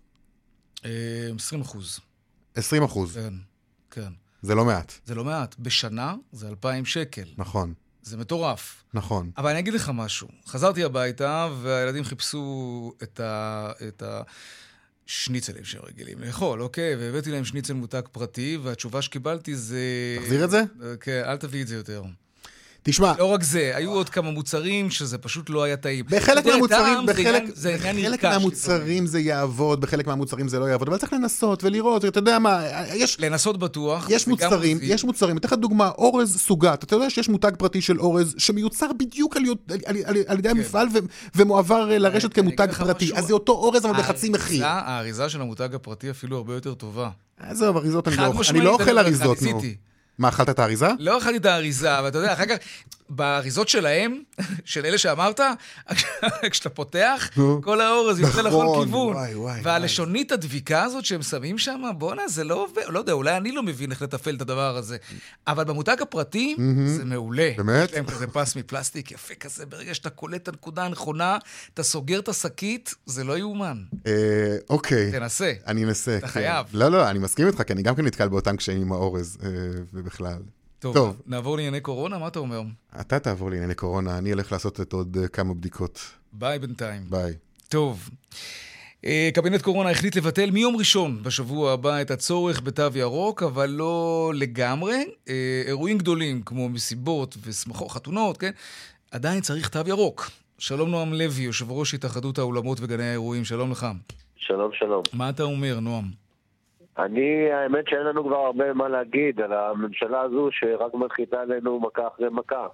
[0.85, 0.91] אה,
[1.37, 2.01] 20 אחוז.
[2.55, 3.15] 20 אחוז.
[3.15, 3.35] כן,
[3.91, 4.13] כן.
[4.43, 4.93] זה לא מעט.
[5.05, 5.57] זה לא מעט.
[5.59, 7.29] בשנה זה 2,000 שקל.
[7.37, 8.85] נכון, זה מטורף.
[8.95, 9.31] נכון.
[9.37, 10.29] אבל אני אגיד לך משהו.
[10.47, 13.73] חזרתי הביתה, והילדים חיפשו את, ה...
[13.89, 14.03] את
[15.09, 16.97] השניצלים שהם רגילים לאכול, אוקיי?
[16.97, 20.17] והבאתי להם שניצל מותג פרטי, והתשובה שקיבלתי זה...
[20.23, 20.63] תחזיר את זה?
[21.01, 22.03] כן, אל תביא את זה יותר.
[22.89, 26.05] תשמע, לא רק זה, היו עוד כמה מוצרים שזה פשוט לא היה טעים.
[26.11, 28.25] בחלק מהמוצרים, בחלק, בחלק.
[28.25, 32.65] מהמוצרים זה יעבוד, בחלק מהמוצרים זה לא יעבוד, אבל צריך לנסות ולראות, אתה יודע מה,
[32.95, 33.21] יש...
[33.21, 34.07] לנסות בטוח.
[34.11, 34.79] יש מוצרים.
[34.83, 38.87] יש מוצרים, אתן לך דוגמה, אורז סוגת, אתה יודע שיש מותג פרטי של אורז שמיוצר
[38.99, 39.37] בדיוק
[40.27, 40.99] על, ידי המפעל ו,
[41.35, 42.43] ומועבר אה, לרשת כן.
[42.43, 43.17] כמותג פרטי.
[43.17, 44.67] אז זה אותו אורז אבל בחצי מחיר.
[44.67, 47.11] האריזה- של המותג הפרטי אפילו הרבה יותר טובה.
[47.41, 49.61] עזוב, אריזות אני לא אוכל, אני לא אוכל אריזות, נו.
[50.19, 50.89] מה, אכלת את האריזה?
[50.99, 52.57] לא אכלתי את האריזה, אבל אתה יודע, אחר כך,
[53.09, 54.23] באריזות שלהם,
[54.65, 55.41] של אלה שאמרת,
[56.51, 57.31] כשאתה פותח.
[57.63, 59.17] כל האורז יוצא לכל נכון, כיוון.
[59.63, 63.63] והלשונית הדביקה הזאת שהם שמים שם, בואנה, זה לא עובד, לא יודע, אולי אני לא
[63.63, 64.97] מבין איך לתפעל את הדבר הזה.
[65.47, 67.51] אבל במותג הפרטי, זה מעולה.
[67.57, 67.89] באמת?
[67.89, 71.39] יש להם כזה פס מפלסטיק יפה כזה, ברגע שאתה קולט את הנקודה הנכונה,
[71.75, 73.83] אתה סוגר את השקית, זה לא יאומן.
[74.07, 74.13] אה,
[74.71, 75.13] אוקיי.
[75.13, 75.53] תנסה.
[75.67, 76.17] אני אנסה.
[76.17, 76.33] אתה כן.
[76.33, 76.67] חייב.
[76.73, 79.39] לא, לא, אני מסכים איתך, כי אני גם כן נתקל באותם קשיים עם האורז,
[80.07, 80.43] ובכלל.
[80.79, 81.23] טוב, טוב.
[81.27, 82.61] נעבור לענייני קורונה, מה אתה אומר?
[83.01, 86.01] אתה תעבור לענייני קורונה, אני אלך לעשות את עוד אה, כמה בדיקות.
[86.33, 87.03] ביי בינתיים.
[87.11, 87.33] ביי.
[87.69, 88.11] טוב.
[89.05, 94.33] אה, קבינט קורונה החליט לבטל מיום ראשון בשבוע הבא את הצורך בתו ירוק, אבל לא
[94.35, 95.05] לגמרי.
[95.29, 98.51] אה, אירועים גדולים כמו מסיבות ושמחות, חתונות, כן?
[99.11, 100.31] עדיין צריך תו ירוק.
[100.59, 103.87] שלום נועם לוי, יושב ראש התאחדות האולמות וגני האירועים, שלום לך.
[104.37, 105.03] שלום, שלום.
[105.13, 106.26] מה אתה אומר, נועם?
[106.99, 112.07] אני, האמת שאין לנו כבר הרבה מה להגיד על הממשלה הזו שרק מנחיתה עלינו מכה
[112.07, 112.67] אחרי מכה.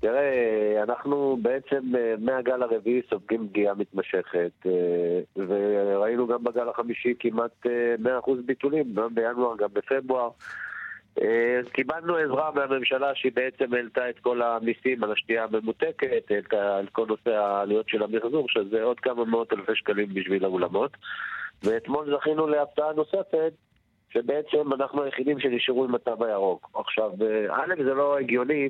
[0.00, 7.66] תראה, אנחנו בעצם אה, מהגל הרביעי סופגים פגיעה מתמשכת, אה, וראינו גם בגל החמישי כמעט
[7.66, 10.30] אה, 100% ביטולים, גם בינואר, גם בפברואר.
[11.20, 16.86] אה, קיבלנו עזרה מהממשלה שהיא בעצם העלתה את כל המיסים על השתייה הממותקת, העלתה על
[16.92, 20.90] כל נושא העלויות של המחזור, שזה עוד כמה מאות אלפי שקלים בשביל האולמות.
[21.64, 23.52] ואתמול זכינו להפתעה נוספת,
[24.10, 26.70] שבעצם אנחנו היחידים שנשארו עם התו הירוק.
[26.74, 28.68] עכשיו, אה, א', זה לא הגיוני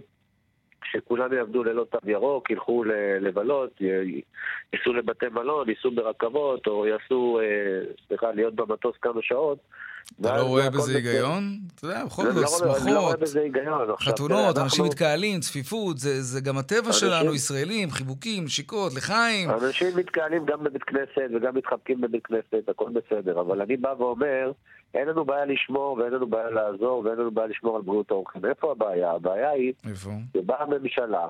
[0.84, 2.84] שכולם יעבדו ללא תו ירוק, ילכו
[3.20, 3.80] לבלות,
[4.72, 9.58] ייסעו לבתי מלון, ייסעו ברכבות, או יעשו, אה, סליחה, להיות במטוס כמה שעות.
[10.20, 10.94] אתה לא רואה בזה.
[10.94, 11.58] היגיון?
[11.74, 16.92] אתה יודע, בכל לא- זאת, לא לא שמחות, חתונות, אנשים מתקהלים, צפיפות, זה גם הטבע
[16.92, 19.50] שלנו, ישראלים, חיבוקים, נשיקות, לחיים.
[19.50, 24.52] אנשים מתקהלים גם בבית כנסת וגם מתחבקים בבית כנסת, הכל בסדר, אבל אני בא ואומר,
[24.94, 28.44] אין לנו בעיה לשמור ואין לנו בעיה לעזור ואין לנו בעיה לשמור על בריאות האורחים.
[28.44, 29.10] איפה הבעיה?
[29.10, 30.10] הבעיה היא איפה?
[30.36, 31.26] שבאה הממשלה,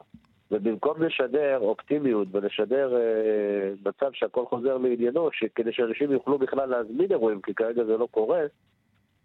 [0.53, 7.41] ובמקום לשדר אופטימיות ולשדר אה, מצב שהכל חוזר לעניינו, שכדי שאנשים יוכלו בכלל להזמין אירועים,
[7.41, 8.41] כי כרגע זה לא קורה,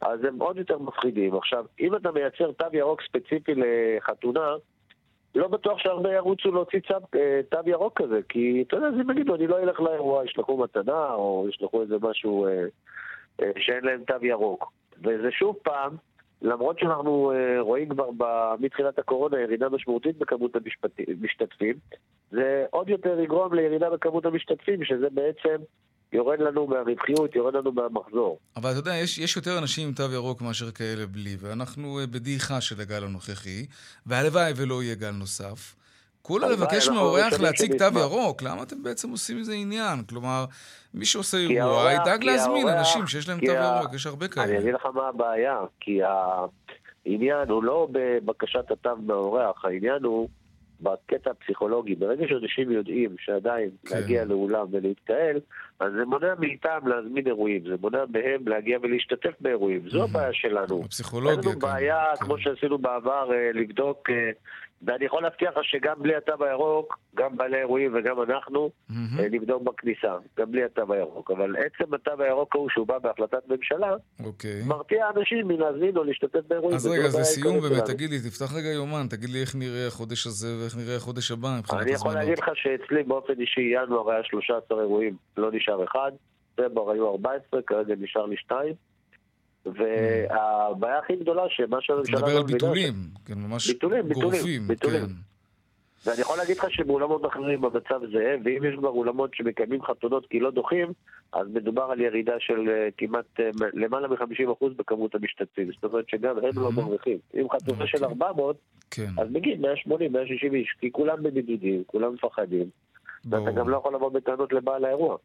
[0.01, 1.35] אז הם עוד יותר מפחידים.
[1.35, 4.55] עכשיו, אם אתה מייצר תו ירוק ספציפי לחתונה,
[5.35, 9.11] לא בטוח שהרבה ירוצו להוציא צו, אה, תו ירוק כזה, כי אתה יודע, אז הם
[9.11, 12.65] יגידו, אני לא אלך לאירוע, ישלחו מתנה, או ישלחו איזה משהו אה,
[13.41, 14.71] אה, שאין להם תו ירוק.
[15.03, 15.95] וזה שוב פעם,
[16.41, 18.09] למרות שאנחנו אה, רואים כבר
[18.59, 20.51] מתחילת הקורונה ירידה משמעותית בכמות
[21.07, 21.75] המשתתפים,
[22.31, 25.63] זה עוד יותר יגרום לירידה בכמות המשתתפים, שזה בעצם
[26.13, 28.39] יורד לנו מהרווחיות, יורד לנו מהמחזור.
[28.55, 32.07] אבל אתה יודע, יש, יש יותר אנשים עם תו ירוק מאשר כאלה בלי, ואנחנו אה,
[32.07, 33.65] בדעיכה של הגל הנוכחי,
[34.05, 35.75] והלוואי ולא יהיה גל נוסף.
[36.27, 37.99] כולה לבקש מהאורח להציג תו.
[37.99, 40.03] ירוק, למה אתם בעצם עושים מזה עניין?
[40.09, 40.45] כלומר,
[40.93, 44.59] מי שעושה אירוע, ידאג להזמין אנשים שיש להם תו ירוק, יש הרבה אני כאלה.
[44.59, 50.29] אגיד לך מה הבעיה, כי העניין הוא לא בבקשת התו מהאורח, העניין הוא
[50.81, 51.95] בקטע הפסיכולוגי.
[51.95, 53.95] ברגע שאנשים יודעים שעדיין כן.
[53.95, 55.39] להגיע לאולם ולהתקהל,
[55.79, 59.89] אז זה מונע מאיתם להזמין אירועים, זה מונע מהם להגיע ולהשתתף באירועים.
[59.89, 60.81] זו הבעיה שלנו.
[60.85, 62.25] הפסיכולוגיה אין לנו בעיה, כן.
[62.25, 64.31] כמו שעשינו בעבר, אה, לבדוק, אה,
[64.81, 68.69] ואני יכול להבטיח לך שגם בלי התו הירוק, גם בעלי אירועים וגם אנחנו.
[68.91, 71.31] אה, נבדוק בכניסה, גם בלי התו הירוק.
[71.31, 73.93] אבל עצם התו הירוק ההוא שהוא בא בהחלטת ממשלה,
[74.25, 74.61] אוקיי.
[74.67, 76.75] מרתיע אנשים מלהזמין או להשתתף באירועים.
[76.75, 77.85] אז רגע, אז הבעיה לסיום העיקרית באמת.
[77.85, 81.49] תגיד לי, תפתח רגע יומן, תגיד לי איך נראה החודש הזה ואיך נראה החודש הבא
[81.59, 82.15] מבחינת אני יכול הזמנות.
[82.15, 86.11] להגיד לך שאצלי באופן אישי, ינואר היה 13 אירועים, לא נשאר אחד,
[86.55, 88.73] פברואר היו 14, כרגע נשאר לי שתיים.
[89.75, 92.43] והבעיה הכי גדולה שמה אתה שהממשלה מדבר לא על.
[92.43, 92.93] ביטולים,
[93.25, 95.05] כן, ממש ביטולים, גורפים, ביטולים.
[95.05, 95.13] כן.
[96.05, 100.39] ואני יכול להגיד לך שבאולמות אחרים המצב זהה, ואם יש כבר אולמות שמקיימים חתונות כי
[100.39, 100.93] לא דוחים,
[101.33, 105.71] אז מדובר על ירידה של אה, כמעט אה, למעלה מ-50% בכמות המשתתפים.
[105.71, 107.17] זאת אומרת שגם הם לא מרוויחים.
[107.33, 108.57] אם חתונה של 400,
[108.91, 109.09] כן.
[109.17, 112.69] אז מגיעים 180, 160 איש, כי כולם בבידודים, כולם מפחדים.
[113.25, 113.51] ואתה.
[113.51, 115.17] גם לא יכול לבוא בטענות לבעל האירוע.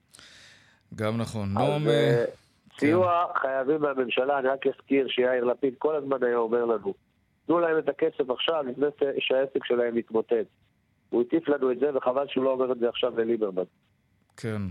[0.94, 1.48] גם נכון.
[1.52, 2.24] נועם, אה,
[2.78, 6.94] סיוע חייבים מהממשלה, אני רק אזכיר שיאיר לפיד כל הזמן היה אומר לנו,
[7.46, 8.86] תנו להם את הכסף עכשיו לפני
[9.18, 10.46] שהעסק שלהם יתמוטט.
[11.10, 13.62] הוא הטיף לנו את זה, וחבל שהוא לא אומר את זה עכשיו לליברמן.
[14.36, 14.62] כן.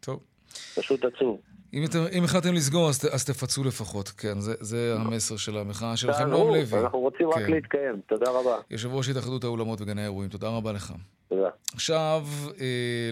[0.00, 0.20] טוב.
[0.76, 1.40] פשוט עצוב.
[1.74, 5.56] אם, אתם, אם החלטתם לסגור, אז, ת- אז תפצו לפחות, כן, זה, זה המסר של
[5.58, 6.24] המחאה שלכם.
[6.28, 6.80] נועם לוי.
[6.80, 7.52] אנחנו רוצים רק כן.
[7.52, 8.00] להתקיים.
[8.06, 8.56] תודה רבה.
[8.70, 10.92] יושב ראש התאחדות האולמות וגני האירועים, תודה רבה לך.
[11.28, 11.48] תודה.
[11.74, 12.26] עכשיו,
[12.60, 13.10] אה,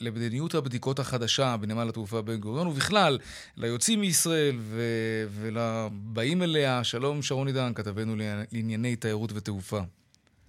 [0.00, 3.18] למדיניות הבדיקות החדשה בנמל התעופה בן גוריון, ובכלל,
[3.56, 9.80] ליוצאים מישראל ו- ולבאים אליה, שלום שרון עידן, כתבנו לענייני תיירות ותעופה.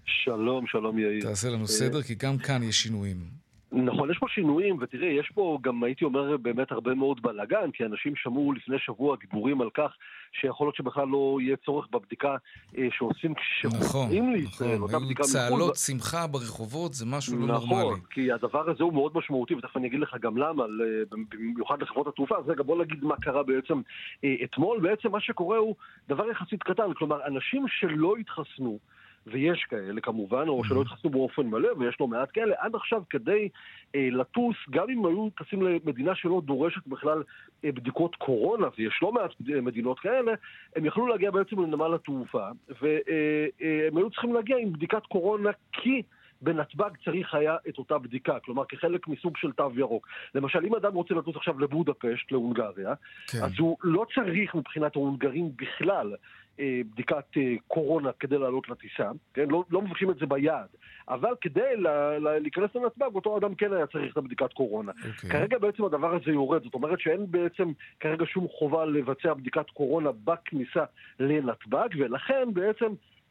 [0.06, 1.22] שלום, שלום יאיר.
[1.22, 3.45] תעשה לנו אה, סדר, כי גם כאן יש שינויים.
[3.72, 7.86] נכון, יש פה שינויים, ותראה, יש פה גם, הייתי אומר, באמת הרבה מאוד בלאגן, כי
[7.86, 9.92] אנשים שמעו לפני שבוע דיבורים על כך
[10.32, 12.36] שיכול להיות שבכלל לא יהיה צורך בבדיקה
[12.78, 14.82] אה, שעושים נכון, כשחוזרים לישראל, נכון.
[14.82, 15.34] אותה היו בדיקה מחו"ל.
[15.34, 18.02] צהלות שמחה ברחובות, זה משהו לא נכון, נורמלי.
[18.10, 22.08] כי הדבר הזה הוא מאוד משמעותי, ותכף אני אגיד לך גם למה, ל- במיוחד לחברות
[22.08, 22.38] התעופה.
[22.38, 23.82] אז רגע, בוא נגיד מה קרה בעצם
[24.24, 24.80] אה, אתמול.
[24.80, 25.76] בעצם מה שקורה הוא
[26.10, 28.80] דבר יחסית קטן, כלומר, אנשים שלא התחסנו,
[29.28, 33.50] ויש כאלה כמובן, או שלא התחסנו באופן מלא, ויש לא מעט כאלה, עד עכשיו כדי
[33.96, 37.24] אה, לטוס, גם אם היו טסים למדינה שלא דורשת בכלל
[37.66, 40.32] אה, בדיקות קורונה, ויש לא מעט אה, מדינות כאלה,
[40.76, 42.48] הם יכלו להגיע בעצם לנמל התעופה,
[42.82, 46.02] והם היו צריכים להגיע עם בדיקת קורונה כי...
[46.42, 50.08] בנתב"ג צריך היה את אותה בדיקה, כלומר כחלק מסוג של תו ירוק.
[50.36, 52.94] למשל, אם אדם רוצה לטוס עכשיו לבודפשט, להונגריה,
[53.28, 53.38] כן.
[53.44, 56.18] אז הוא לא צריך מבחינת ההונגרים בכלל אה,
[56.60, 59.50] בדיקת אה, קורונה כדי לעלות לטיסה, כן?
[59.50, 60.68] לא, לא מבקשים את זה ביעד.
[61.10, 61.88] אבל כדי ל-
[62.18, 64.92] ל- להיכנס לנתב"ג, אותו אדם כן היה צריך את הבדיקת קורונה.
[65.08, 65.30] אוקיי.
[65.30, 70.10] כרגע בעצם הדבר הזה יורד, זאת אומרת שאין בעצם כרגע שום חובה לבצע בדיקת קורונה
[70.24, 70.84] בכניסה
[71.20, 72.88] לנתב"ג, ולכן בעצם...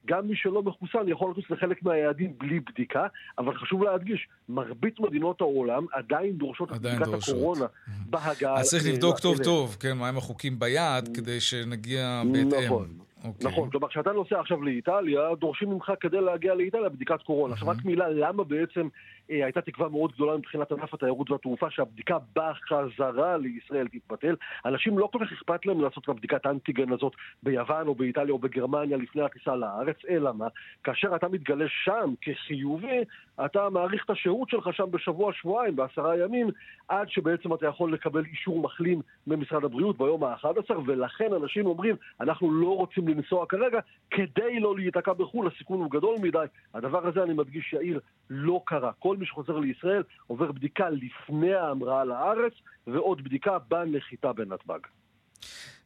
[0.06, 3.06] גם מי שלא מחוסן יכול לטוס לחלק מהיעדים בלי בדיקה,
[3.38, 7.34] אבל חשוב להדגיש, מרבית מדינות העולם עדיין דורשות את בדיקת דורשות.
[7.34, 7.66] הקורונה
[8.06, 8.60] בהגעה.
[8.60, 9.44] אז צריך אה, לבדוק טוב אליהם.
[9.44, 12.64] טוב, כן, מהם החוקים ביד, כדי שנגיע בהתאם.
[12.64, 13.03] נכון.
[13.24, 13.46] אוקיי.
[13.46, 17.52] נכון, כלומר כשאתה נוסע עכשיו לאיטליה, דורשים ממך כדי להגיע לאיטליה בדיקת קורונה.
[17.52, 18.88] עכשיו רק מילה למה בעצם
[19.30, 24.36] אה, הייתה תקווה מאוד גדולה מבחינת ענף התיירות והתעופה שהבדיקה בחזרה לישראל תתבטל.
[24.64, 28.38] אנשים לא כל כך אכפת להם לעשות את הבדיקת האנטיגן הזאת ביוון או באיטליה או
[28.38, 30.46] בגרמניה לפני הטיסה לארץ, אלא מה?
[30.84, 33.04] כאשר אתה מתגלה שם כחיובי,
[33.44, 36.50] אתה מאריך את השהות שלך שם בשבוע, שבועיים, בעשרה ימים,
[36.88, 42.52] עד שבעצם אתה יכול לקבל אישור מחלים ממשרד הבריאות ביום ה-11, ולכן אנשים אומרים, אנחנו
[42.52, 43.78] לא רוצים לנסוע כרגע,
[44.10, 46.44] כדי לא להיתקע בחו"ל, הסיכון הוא גדול מדי.
[46.74, 48.92] הדבר הזה, אני מדגיש, יאיר, לא קרה.
[48.98, 52.52] כל מי שחוזר לישראל עובר בדיקה לפני ההמראה לארץ,
[52.86, 54.80] ועוד בדיקה בנחיתה בנתב"ג.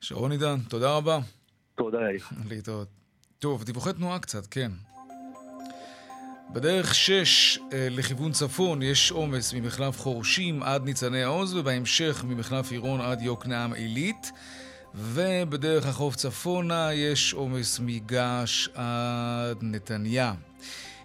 [0.00, 1.18] שרון עידן, תודה רבה.
[1.74, 2.20] תודה, יאיר.
[2.50, 2.88] להתראות.
[3.38, 4.70] טוב, דיווחי תנועה קצת, כן.
[6.50, 13.00] בדרך 6 אה, לכיוון צפון יש עומס ממחלף חורשים עד ניצני העוז, ובהמשך ממחלף עירון
[13.00, 14.32] עד יוקנעם עילית.
[14.94, 20.34] ובדרך החוף צפונה יש עומס מגעש עד נתניה.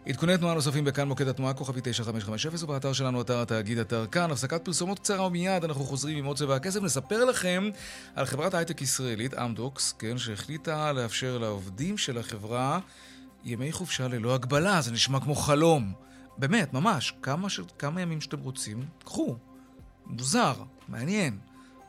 [0.06, 4.32] עדכוני תנועה נוספים בכאן מוקד התנועה כוכבי 9550 ובאתר שלנו אתר התאגיד אתר כאן.
[4.32, 6.82] הפסקת פרסומות קצרה ומיד אנחנו חוזרים עם עוד צבע הכסף.
[6.82, 7.70] נספר לכם
[8.16, 12.80] על חברת הייטק ישראלית, אמדוקס, כן, שהחליטה לאפשר לעובדים של החברה
[13.44, 14.82] ימי חופשה ללא הגבלה.
[14.82, 15.94] זה נשמע כמו חלום.
[16.38, 17.14] באמת, ממש.
[17.22, 17.60] כמה, ש...
[17.80, 19.38] כמה ימים שאתם רוצים, קחו.
[20.06, 20.54] מוזר,
[20.88, 21.38] מעניין.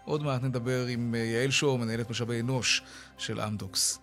[0.05, 2.83] עוד מעט נדבר עם אה, יעל שור, מנהלת משאבי אנוש
[3.19, 3.99] של אמדוקס.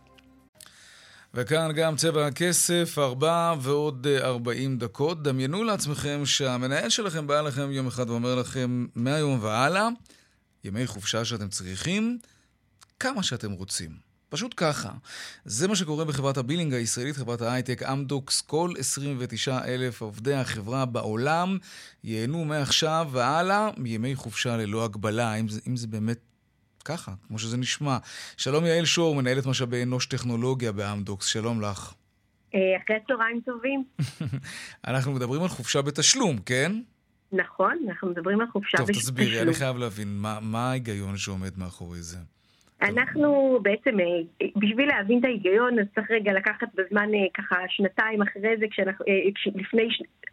[1.34, 5.24] וכאן גם צבע הכסף, ארבע ועוד אה, ארבעים דקות.
[5.24, 9.88] דמיינו לעצמכם שהמנהל שלכם בא אליכם יום אחד ואומר לכם, מהיום והלאה,
[10.64, 12.20] ימי חופשה שאתם צריכים,
[13.00, 14.11] כמה שאתם רוצים.
[14.32, 14.90] פשוט ככה.
[15.46, 18.42] זה מה שקורה בחברת ה billing הישראלית, חברת ההייטק אמדוקס.
[18.42, 21.58] כל 29 אלף עובדי החברה בעולם
[22.04, 25.36] ייהנו מעכשיו והלאה מימי חופשה ללא הגבלה.
[25.36, 26.18] אם זה, אם זה באמת
[26.86, 27.98] ככה, כמו שזה נשמע.
[28.38, 31.26] שלום יעל שור, מנהלת משאבי אנוש טכנולוגיה באמדוקס.
[31.26, 31.94] שלום לך.
[32.56, 33.84] אה, אחרי צהריים טובים.
[34.88, 36.72] אנחנו מדברים על חופשה בתשלום, כן?
[37.32, 39.04] נכון, אנחנו מדברים על חופשה טוב, בתשלום.
[39.04, 42.18] תסבירי, אני חייב להבין, מה, מה ההיגיון שעומד מאחורי זה?
[42.82, 48.22] אנחנו בעצם, אה, בשביל להבין את ההיגיון, אז צריך רגע לקחת בזמן אה, ככה שנתיים
[48.22, 49.88] אחרי זה, כשאנחנו, אה, לפני,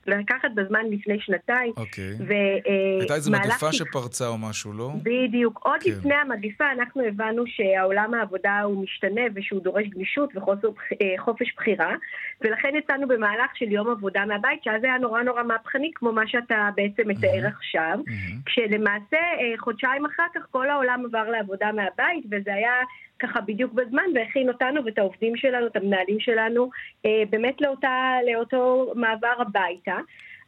[0.07, 1.73] לקחת בזמן לפני שנתיים.
[1.77, 2.15] אוקיי.
[2.19, 4.91] ומהלך הייתה איזו מגפה שפרצה או משהו, לא?
[5.03, 5.61] בדיוק.
[5.65, 5.91] עוד כן.
[5.91, 11.95] לפני המגפה אנחנו הבנו שהעולם העבודה הוא משתנה ושהוא דורש גמישות וחופש בחירה,
[12.41, 16.69] ולכן יצאנו במהלך של יום עבודה מהבית, שאז היה נורא נורא מהפכני, כמו מה שאתה
[16.77, 17.99] בעצם מתאר עכשיו,
[18.47, 19.19] כשלמעשה
[19.59, 22.73] חודשיים אחר כך כל העולם עבר לעבודה מהבית, וזה היה
[23.19, 26.71] ככה בדיוק בזמן, והכין אותנו ואת העובדים שלנו, את המנהלים שלנו,
[27.07, 29.97] אה, באמת לאותה, לאותו מעבר הביתה.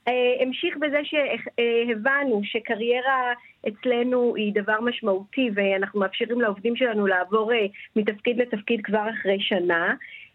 [0.08, 3.32] אה, המשיך בזה שהבנו שקריירה
[3.68, 9.94] אצלנו היא דבר משמעותי ואנחנו מאפשרים לעובדים שלנו לעבור אה, מתפקיד לתפקיד כבר אחרי שנה.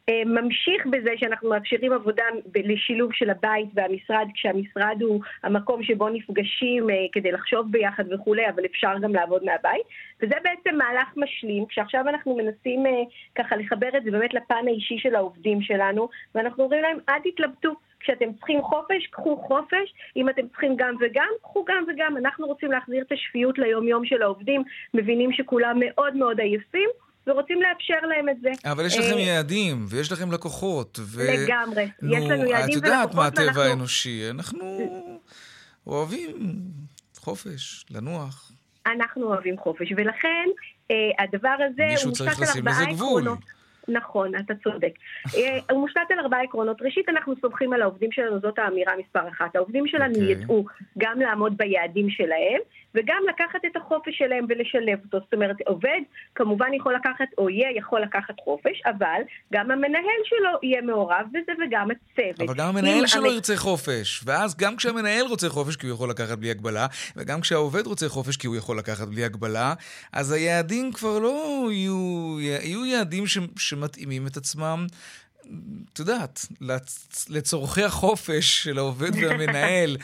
[0.09, 2.23] אה, ממשיך בזה שאנחנו מאפשרים עבודה
[2.55, 8.65] לשילוב של הבית והמשרד, כשהמשרד הוא המקום שבו נפגשים אה, כדי לחשוב ביחד וכולי, אבל
[8.65, 9.85] אפשר גם לעבוד מהבית.
[10.21, 12.91] וזה בעצם מהלך משלים, כשעכשיו אנחנו מנסים אה,
[13.35, 17.75] ככה לחבר את זה באמת לפן האישי של העובדים שלנו, ואנחנו אומרים להם, אל תתלבטו.
[17.99, 22.17] כשאתם צריכים חופש, קחו חופש, אם אתם צריכים גם וגם, קחו גם וגם.
[22.17, 26.89] אנחנו רוצים להחזיר את השפיות ליום-יום של העובדים, מבינים שכולם מאוד מאוד עייפים,
[27.27, 28.71] ורוצים לאפשר להם את זה.
[28.71, 30.99] אבל יש אה, לכם יעדים, ויש לכם לקוחות.
[31.01, 31.21] ו...
[31.33, 31.83] לגמרי.
[31.83, 34.89] יש לנו נו, יעדים את יודעת ולקוחות, מה הטבע האנושי, אנחנו
[35.87, 36.31] אוהבים
[37.17, 38.51] חופש, לנוח.
[38.85, 40.45] אנחנו אוהבים חופש, ולכן
[40.91, 43.21] אה, הדבר הזה מישהו הוא צריך מושתת על לשים ארבעה לזה גבול.
[43.21, 43.39] עקרונות.
[43.87, 44.91] נכון, אתה צודק.
[45.35, 46.81] אה, הוא מושתת על ארבעה עקרונות.
[46.81, 49.55] ראשית, אנחנו סומכים על העובדים שלנו, זאת האמירה מספר אחת.
[49.55, 50.31] העובדים שלנו אוקיי.
[50.31, 50.65] ידעו
[50.97, 52.61] גם לעמוד ביעדים שלהם,
[52.95, 55.19] וגם לקחת את החופש שלהם ולשלב אותו.
[55.25, 55.99] זאת אומרת, עובד
[56.35, 59.21] כמובן יכול לקחת, או יהיה יכול לקחת חופש, אבל
[59.53, 62.49] גם המנהל שלו יהיה מעורב בזה וגם הצוות.
[62.49, 66.09] אבל גם המנהל שלו המ- ירצה חופש, ואז גם כשהמנהל רוצה חופש כי הוא יכול
[66.09, 69.73] לקחת בלי הגבלה, וגם כשהעובד רוצה חופש כי הוא יכול לקחת בלי הגבלה,
[70.13, 74.87] אז היעדים כבר לא יהיו, יהיו יעדים ש, שמתאימים את עצמם.
[75.93, 79.97] את יודעת, לצ- לצורכי החופש של העובד והמנהל.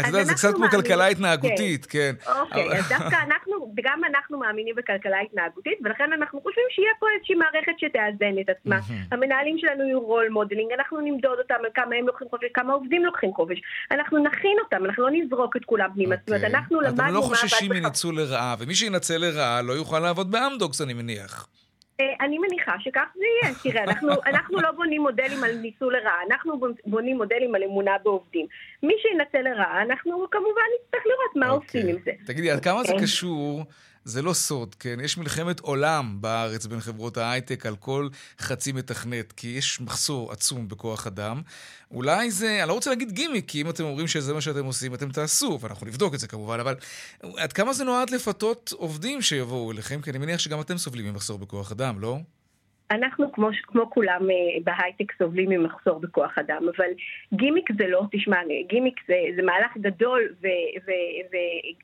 [0.00, 2.14] את יודעת, זה קצת כמו כלכלה מאמינים- התנהגותית, כן.
[2.40, 7.34] אוקיי, אז דווקא אנחנו, גם אנחנו מאמינים בכלכלה התנהגותית, ולכן אנחנו חושבים שיהיה פה איזושהי
[7.34, 8.78] מערכת שתאזן את עצמה.
[9.12, 13.04] המנהלים שלנו יהיו role modeling, אנחנו נמדוד אותם על כמה הם לוקחים חופש, כמה עובדים
[13.04, 13.58] לוקחים חופש.
[13.90, 16.14] אנחנו נכין אותם, אנחנו לא נזרוק את כולם פנימה.
[16.20, 17.70] זאת אומרת, אנחנו למדנו אתם מה לא עבד חוששים.
[17.72, 21.46] מניצול לרעה, ומי שינצל לרעה לא יוכל לעבוד באמדוקס, אני מניח.
[22.00, 23.54] אה, אני מניחה שכך זה יהיה.
[23.62, 28.46] תראה, אנחנו, אנחנו לא בונים מודלים על ניצול לרעה, אנחנו בונים מודלים על אמונה בעובדים.
[28.82, 32.10] מי שינצל לרעה, אנחנו כמובן נצטרך לראות מה עושים עם זה.
[32.26, 33.02] תגידי, עד כמה זה כן.
[33.02, 33.62] קשור,
[34.04, 35.00] זה לא סוד, כן?
[35.04, 40.68] יש מלחמת עולם בארץ בין חברות ההייטק על כל חצי מתכנת, כי יש מחסור עצום
[40.68, 41.42] בכוח אדם.
[41.90, 44.94] אולי זה, אני לא רוצה להגיד גימיק, כי אם אתם אומרים שזה מה שאתם עושים,
[44.94, 46.74] אתם תעשו, ואנחנו נבדוק את זה כמובן, אבל
[47.36, 50.02] עד כמה זה נועד לפתות עובדים שיבואו אליכם?
[50.02, 52.18] כי אני מניח שגם אתם סובלים ממחסור בכוח אדם, לא?
[52.92, 56.90] אנחנו כמו, כמו כולם אה, בהייטק סובלים ממחסור בכוח אדם, אבל
[57.34, 58.36] גימיק זה לא, תשמע,
[58.66, 60.46] גימיק זה, זה מהלך גדול ו,
[60.86, 60.90] ו,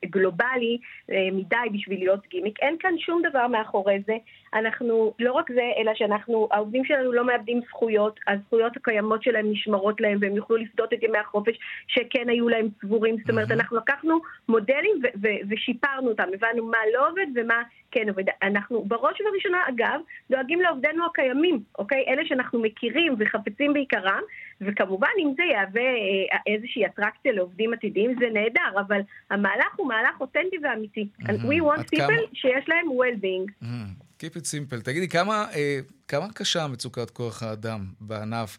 [0.03, 0.77] וגלובלי
[1.11, 2.59] אה, מדי בשביל להיות גימיק.
[2.61, 4.17] אין כאן שום דבר מאחורי זה.
[4.53, 10.01] אנחנו, לא רק זה, אלא שאנחנו, העובדים שלנו לא מאבדים זכויות, הזכויות הקיימות שלהם נשמרות
[10.01, 13.17] להם והם יוכלו לפדות את ימי החופש שכן היו להם צבורים.
[13.17, 14.19] זאת אומרת, אנחנו לקחנו
[14.49, 18.23] מודלים ו- ו- ושיפרנו אותם, הבנו מה לא עובד ומה כן עובד.
[18.43, 22.05] אנחנו בראש ובראשונה, אגב, דואגים לעובדינו הקיימים, אוקיי?
[22.07, 24.21] אלה שאנחנו מכירים וחפצים בעיקרם,
[24.61, 30.21] וכמובן, אם זה יהווה אה, איזושהי אטרקציה לעובדים עתידיים, זה נהדר, אבל המהלך הוא מהלך
[30.21, 31.07] אותנטי ואמיתי.
[31.23, 33.65] We want people שיש להם well-being.
[34.19, 34.81] Keep it simple.
[34.83, 38.57] תגידי, כמה, אה, כמה קשה מצוקת כוח האדם בענף?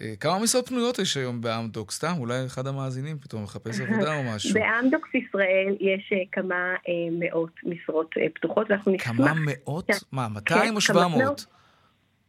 [0.00, 1.90] אה, כמה משרות פנויות יש היום באמדוק?
[1.90, 4.54] סתם, אולי אחד המאזינים פתאום מחפש עבודה או משהו.
[4.54, 6.54] באמדוקס ישראל יש אה, כמה
[6.88, 9.06] אה, מאות משרות אה, פתוחות, ואנחנו נשמח...
[9.16, 9.90] כמה מאות?
[10.12, 11.22] מה, 200 כן, או כמה 700?
[11.22, 11.46] מאות.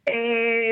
[0.08, 0.14] אה,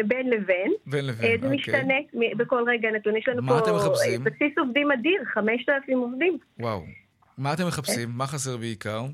[0.07, 0.73] בין לבין.
[0.87, 1.59] בין לבין, אה, זה אוקיי.
[1.59, 3.17] משתנה מ- בכל רגע נתון.
[3.17, 3.59] יש לנו פה?
[3.59, 6.39] אה, בסיס עובדים אדיר, 5,000 עובדים.
[6.61, 6.83] וואו.
[7.39, 8.09] מה אתם מחפשים?
[8.11, 9.05] מה חסר בעיקר?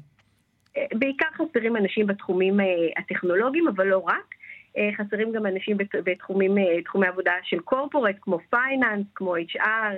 [0.94, 2.64] בעיקר חסרים אנשים בתחומים אה,
[2.96, 4.34] הטכנולוגיים, אבל לא רק.
[4.76, 9.94] אה, חסרים גם אנשים בת- בתחומים, אה, תחומי עבודה של קורפורט, כמו פייננס, כמו HR,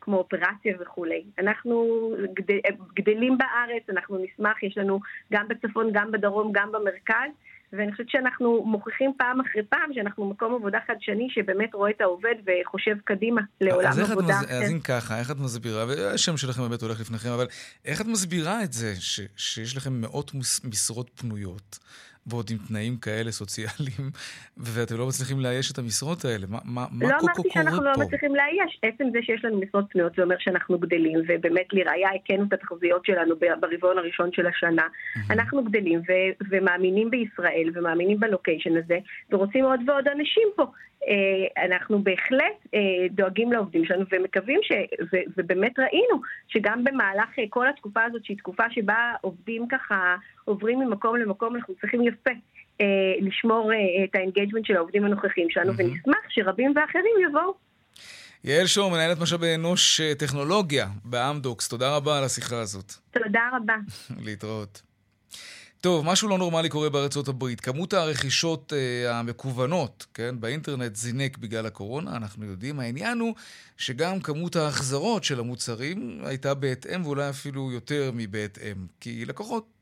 [0.00, 1.22] כמו אופרציה וכולי.
[1.38, 2.60] אנחנו גד-
[2.94, 5.00] גדלים בארץ, אנחנו נשמח, יש לנו
[5.32, 7.30] גם בצפון, גם בדרום, גם במרכז.
[7.78, 12.34] ואני חושבת שאנחנו מוכיחים פעם אחרי פעם שאנחנו מקום עבודה חדשני שבאמת רואה את העובד
[12.46, 14.40] וחושב קדימה לעולם אז עבודה.
[14.40, 14.50] מס...
[14.50, 17.46] אז אם ככה, איך את מסבירה, והשם שלכם באמת הולך לפניכם, אבל
[17.84, 19.20] איך את מסבירה את זה ש...
[19.36, 20.64] שיש לכם מאות מס...
[20.64, 21.78] משרות פנויות,
[22.26, 24.10] ועוד עם תנאים כאלה סוציאליים,
[24.74, 26.46] ואתם לא מצליחים לאייש את המשרות האלה?
[26.48, 28.00] מה, מה, מה לא כל אמרתי כך קורה שאנחנו לא פה?
[28.00, 28.80] מצליחים לאייש.
[28.82, 33.04] עצם זה שיש לנו משרות פנויות זה אומר שאנחנו גדלים, ובאמת לראיה היכינו את התחזיות
[33.04, 34.86] שלנו ברבעון הראשון של השנה.
[35.30, 38.98] אנחנו גדלים ו- ומאמינים בישראל ומאמינים ב location הזה,
[39.30, 40.66] ורוצים עוד ועוד אנשים פה.
[41.08, 44.72] אה, אנחנו בהחלט אה, דואגים לעובדים שלנו ומקווים, ש...
[45.12, 45.16] ו...
[45.36, 50.16] ובאמת ראינו שגם במהלך אה, כל התקופה הזאת, שהיא תקופה שבה עובדים ככה
[50.46, 52.30] עוברים ממקום למקום, אנחנו צריכים יפה
[52.80, 52.86] אה,
[53.20, 57.54] לשמור אה, את ה engagement של העובדים הנוכחיים שלנו, ונשמח שרבים ואחרים יבואו.
[58.44, 62.92] יעל שור, מנהלת משאבי אנוש אה, טכנולוגיה באמדוקס, תודה רבה על השיחה הזאת.
[63.10, 63.74] תודה רבה.
[64.26, 64.82] להתראות.
[65.80, 67.60] טוב, משהו לא נורמלי קורה בארצות הברית.
[67.60, 72.80] כמות הרכישות אה, המקוונות, כן, באינטרנט זינק בגלל הקורונה, אנחנו יודעים.
[72.80, 73.34] העניין הוא
[73.76, 78.86] שגם כמות ההחזרות של המוצרים הייתה בהתאם, ואולי אפילו יותר מבהתאם.
[79.00, 79.75] כי לקוחות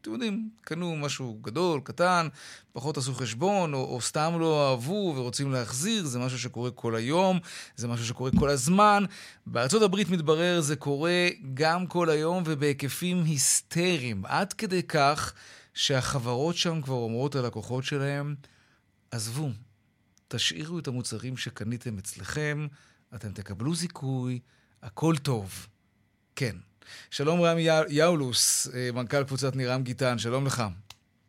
[0.00, 2.28] אתם יודעים, קנו משהו גדול, קטן,
[2.72, 7.38] פחות עשו חשבון, או, או סתם לא אהבו ורוצים להחזיר, זה משהו שקורה כל היום,
[7.76, 9.04] זה משהו שקורה כל הזמן.
[9.46, 15.34] בארצות הברית מתברר זה קורה גם כל היום ובהיקפים היסטריים, עד כדי כך
[15.74, 18.34] שהחברות שם כבר אומרות ללקוחות שלהם,
[19.10, 19.50] עזבו,
[20.28, 22.66] תשאירו את המוצרים שקניתם אצלכם,
[23.14, 24.40] אתם תקבלו זיכוי,
[24.82, 25.66] הכל טוב.
[26.36, 26.56] כן.
[27.10, 30.62] שלום רמי יאולוס, אה, מנכ"ל קבוצת נירם גיטן, שלום לך.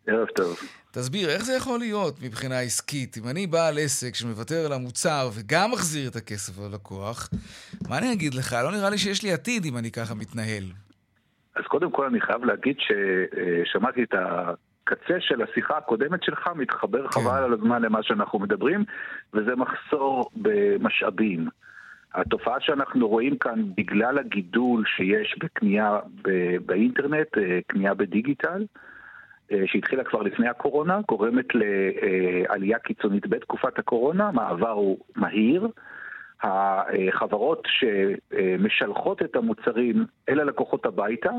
[0.08, 0.58] ערב טוב.
[0.92, 3.18] תסביר, איך זה יכול להיות מבחינה עסקית?
[3.18, 7.30] אם אני בעל עסק שמוותר על המוצר וגם מחזיר את הכסף ללקוח,
[7.90, 8.56] מה אני אגיד לך?
[8.64, 10.64] לא נראה לי שיש לי עתיד אם אני ככה מתנהל.
[11.56, 17.22] אז קודם כל אני חייב להגיד ששמעתי את הקצה של השיחה הקודמת שלך, מתחבר כן.
[17.22, 18.84] חבל על הזמן למה שאנחנו מדברים,
[19.34, 21.48] וזה מחסור במשאבים.
[22.16, 26.00] התופעה שאנחנו רואים כאן בגלל הגידול שיש בקנייה
[26.66, 28.66] באינטרנט, אה, קנייה בדיגיטל,
[29.52, 35.68] אה, שהתחילה כבר לפני הקורונה, גורמת לעלייה קיצונית בתקופת הקורונה, המעבר הוא מהיר.
[36.44, 41.30] החברות שמשלחות את המוצרים אל הלקוחות הביתה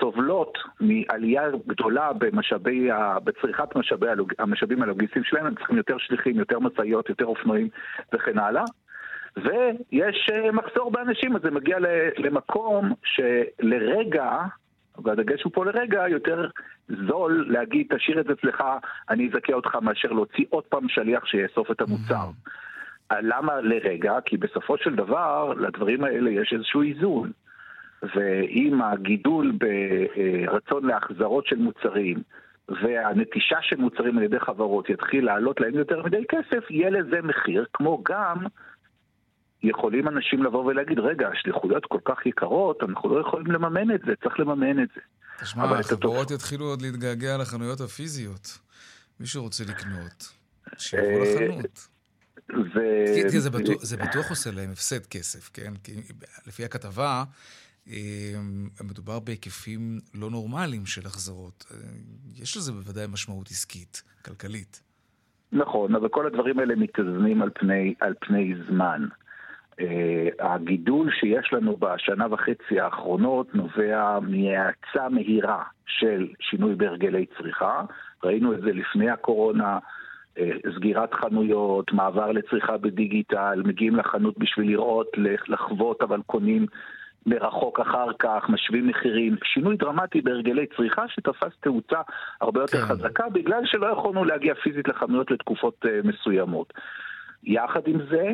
[0.00, 2.88] סובלות מעלייה גדולה במשאבי,
[3.24, 4.06] בצריכת משאבי,
[4.38, 7.68] המשאבים הלוגיסטיים שלהם, הם צריכים יותר שליחים, יותר משאיות, יותר אופנועים
[8.12, 8.64] וכן הלאה.
[9.36, 11.78] ויש אה, מחסור באנשים, אז זה מגיע
[12.18, 14.38] למקום שלרגע,
[15.04, 16.48] והדגש הוא פה לרגע, יותר
[16.88, 18.64] זול להגיד, תשאיר את זה אצלך,
[19.10, 22.26] אני אזכה אותך מאשר להוציא עוד פעם שליח שיאסוף את המוצר.
[22.28, 23.14] Mm-hmm.
[23.22, 24.18] למה לרגע?
[24.24, 27.30] כי בסופו של דבר, לדברים האלה יש איזשהו איזון.
[28.14, 32.22] ואם הגידול ברצון להחזרות של מוצרים
[32.68, 37.64] והנטישה של מוצרים על ידי חברות יתחיל לעלות להם יותר מדי כסף, יהיה לזה מחיר,
[37.72, 38.36] כמו גם
[39.62, 44.12] יכולים אנשים לבוא ולהגיד, רגע, השליחויות כל כך יקרות, אנחנו לא יכולים לממן את זה,
[44.22, 45.00] צריך לממן את זה.
[45.42, 46.34] תשמע, החברות התופ...
[46.34, 48.58] יתחילו עוד להתגעגע לחנויות הפיזיות.
[49.20, 50.32] מישהו רוצה לקנות,
[50.78, 51.88] שיבוא אה, לחנות.
[52.74, 52.80] ו...
[53.30, 55.72] כי זה בטוח, זה בטוח עושה להם הפסד כסף, כן?
[55.84, 55.92] כי
[56.46, 57.24] לפי הכתבה,
[57.88, 57.94] אה,
[58.84, 61.64] מדובר בהיקפים לא נורמליים של החזרות.
[61.70, 61.76] אה,
[62.42, 64.82] יש לזה בוודאי משמעות עסקית, כלכלית.
[65.52, 69.08] נכון, אבל כל הדברים האלה מתאזנים על פני, על פני זמן.
[69.80, 69.82] Uh,
[70.38, 77.82] הגידול שיש לנו בשנה וחצי האחרונות נובע מהאצה מהירה של שינוי בהרגלי צריכה.
[78.24, 79.78] ראינו את זה לפני הקורונה,
[80.36, 80.40] uh,
[80.76, 85.06] סגירת חנויות, מעבר לצריכה בדיגיטל, מגיעים לחנות בשביל לראות,
[85.48, 86.66] לחוות, אבל קונים
[87.26, 92.00] מרחוק אחר כך, משווים מחירים, שינוי דרמטי בהרגלי צריכה שתפס תאוצה
[92.40, 92.86] הרבה יותר כן.
[92.86, 96.72] חזקה בגלל שלא יכולנו להגיע פיזית לחנויות לתקופות uh, מסוימות.
[97.44, 98.32] יחד עם זה,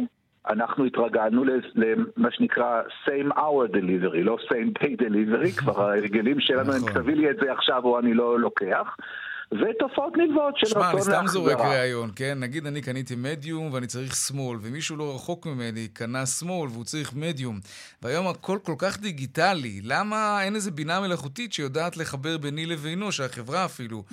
[0.48, 1.44] אנחנו התרגלנו
[1.74, 7.30] למה שנקרא same hour delivery, לא same day delivery, כבר ההרגלים שלנו הם תביא לי
[7.30, 8.96] את זה עכשיו או אני לא לוקח.
[9.52, 11.02] ותופעות נלוות של רצון להחזרה.
[11.04, 12.38] שמע, אני סתם זורק ראיון, כן?
[12.40, 17.14] נגיד אני קניתי מדיום ואני צריך שמאל, ומישהו לא רחוק ממני קנה שמאל והוא צריך
[17.14, 17.60] מדיום,
[18.02, 23.64] והיום הכל כל כך דיגיטלי, למה אין איזה בינה מלאכותית שיודעת לחבר ביני לבינו, שהחברה
[23.64, 24.04] אפילו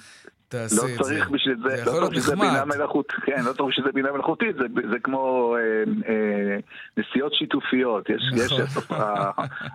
[0.54, 0.99] תעשה לא את זה.
[0.99, 3.86] לא צריך בשביל זה, זה לא צריך בשביל זה בינה מלאכותית, כן, לא צריך בשביל
[3.86, 6.58] זה בינה מלאכותית, זה, זה כמו אה, אה,
[6.97, 8.66] נסיעות שיתופיות, יש, נכון.
[8.66, 8.78] יש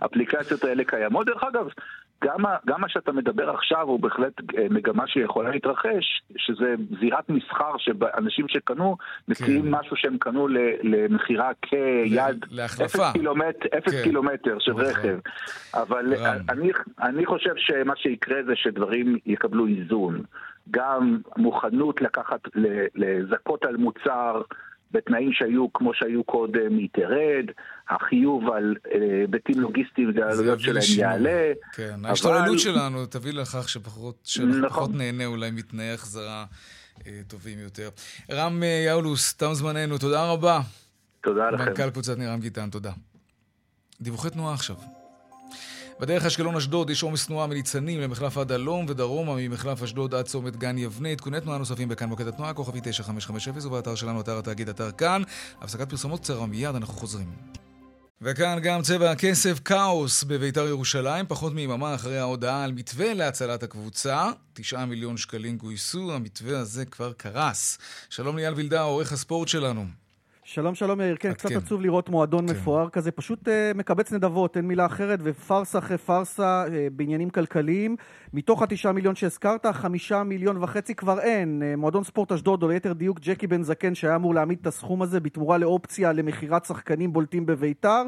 [0.02, 1.26] האפליקציות האלה קיימות.
[1.26, 1.68] דרך אגב,
[2.24, 7.72] גם, גם מה שאתה מדבר עכשיו הוא בהחלט אה, מגמה שיכולה להתרחש, שזה זירת מסחר
[7.78, 8.96] שאנשים שקנו
[9.28, 9.68] מציעים כן.
[9.70, 10.48] משהו שהם קנו
[10.82, 12.84] למכירה כיד, להחלפה.
[12.84, 14.02] אפס קילומטר, אפס כן.
[14.02, 14.84] קילומטר של נכון.
[14.84, 15.18] רכב.
[15.74, 16.14] אבל
[16.48, 16.70] אני,
[17.02, 20.22] אני חושב שמה שיקרה זה שדברים יקבלו איזון.
[20.70, 22.40] גם מוכנות לקחת,
[22.94, 24.42] לזכות על מוצר
[24.92, 27.44] בתנאים שהיו כמו שהיו קודם, היא תרד,
[27.88, 28.74] החיוב על
[29.20, 31.52] היבטים אה, לוגיסטיים והעלויות שלהם יעלה.
[31.72, 32.08] כן, אבל...
[32.08, 34.68] ההשתוללות שלנו תביא לכך שפחות, שאנחנו נכון.
[34.68, 36.44] פחות נהנה אולי מתנאי החזרה
[37.06, 37.88] אה, טובים יותר.
[38.30, 40.60] רם אה, יאולוס, תם זמננו, תודה רבה.
[41.20, 41.64] תודה לכם.
[41.64, 42.92] מנכ"ל קבוצת נירם גיטן, תודה.
[44.00, 44.76] דיווחי תנועה עכשיו.
[46.00, 50.78] בדרך אשקלון-אשדוד יש עומס תנועה מניצנים למחלף עד הלום ודרומה ממחלף אשדוד עד צומת גן
[50.78, 51.08] יבנה.
[51.08, 55.22] עדכוני תנועה נוספים בכאן מוקד התנועה, כוכבי 9550 ובאתר שלנו, אתר התאגיד, אתר כאן.
[55.60, 57.32] הפסקת פרסומות קצרה מיד, אנחנו חוזרים.
[58.22, 64.30] וכאן גם צבע הכסף, כאוס בביתר ירושלים, פחות מיממה אחרי ההודעה על מתווה להצלת הקבוצה.
[64.52, 67.78] תשעה מיליון שקלים גויסו, המתווה הזה כבר קרס.
[68.10, 70.07] שלום ליאל וילדה, עורך הספורט שלנו.
[70.50, 71.56] שלום שלום יאיר, כן, קצת כן.
[71.56, 72.52] עצוב לראות מועדון כן.
[72.52, 77.96] מפואר כזה, פשוט uh, מקבץ נדבות, אין מילה אחרת, ופארסה אחרי פארסה uh, בעניינים כלכליים.
[78.32, 81.62] מתוך התשעה מיליון שהזכרת, חמישה מיליון וחצי כבר אין.
[81.62, 85.02] Uh, מועדון ספורט אשדוד, או ליתר דיוק ג'קי בן זקן, שהיה אמור להעמיד את הסכום
[85.02, 88.02] הזה בתמורה לאופציה למכירת שחקנים בולטים בביתר,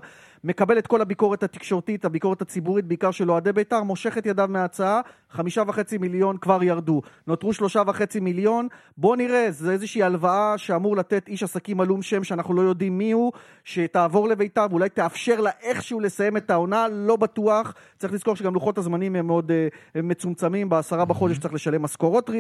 [0.45, 5.01] מקבל את כל הביקורת התקשורתית, הביקורת הציבורית, בעיקר של אוהדי ביתר, מושך את ידיו מההצעה,
[5.30, 7.03] חמישה וחצי מיליון כבר ירדו.
[7.26, 8.68] נותרו שלושה וחצי מיליון.
[8.97, 13.12] בוא נראה, זה איזושהי הלוואה שאמור לתת איש עסקים עלום שם שאנחנו לא יודעים מי
[13.12, 13.32] הוא,
[13.64, 17.74] שתעבור לביתר ואולי תאפשר לה איכשהו לסיים את העונה, לא בטוח.
[17.99, 19.53] צריך לזכור שגם לוחות הזמנים הם מאוד
[19.95, 22.30] הם מצומצמים, בעשרה בחודש צריך לשלם משכורות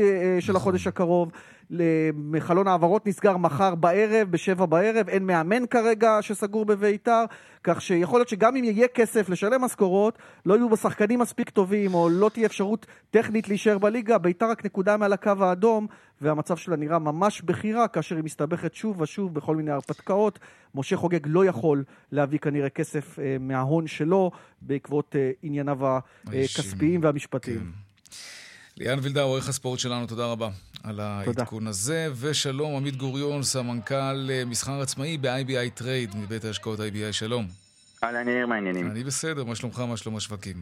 [0.40, 1.30] של החודש הקרוב.
[2.38, 7.24] חלון העברות נסגר מחר בערב, בשבע בערב, אין מאמן כרגע שסגור בביתר,
[7.64, 12.08] כך שיכול להיות שגם אם יהיה כסף לשלם משכורות, לא יהיו שחקנים מספיק טובים, או
[12.08, 15.86] לא תהיה אפשרות טכנית להישאר בליגה, ביתר רק נקודה מעל הקו האדום,
[16.20, 20.38] והמצב שלה נראה ממש בכי רע, כאשר היא מסתבכת שוב ושוב בכל מיני הרפתקאות.
[20.74, 24.30] משה חוגג לא יכול להביא כנראה כסף אה, מההון שלו,
[24.62, 25.78] בעקבות אה, ענייניו
[26.26, 27.58] הכספיים והמשפטיים.
[27.58, 27.90] כן.
[28.80, 30.48] ליאן וילדה, עורך הספורט שלנו, תודה רבה
[30.84, 31.66] על העדכון.
[31.66, 32.06] הזה.
[32.20, 37.44] ושלום, עמית גוריון, סמנכ"ל אה, מסחר עצמאי ב- IBI Trade, מבית ההשקעות IBI, שלום.
[38.04, 38.90] אהלן, יאיר, מה העניינים?
[38.90, 40.56] אני בסדר, מה שלומך, מה שלום השווקים?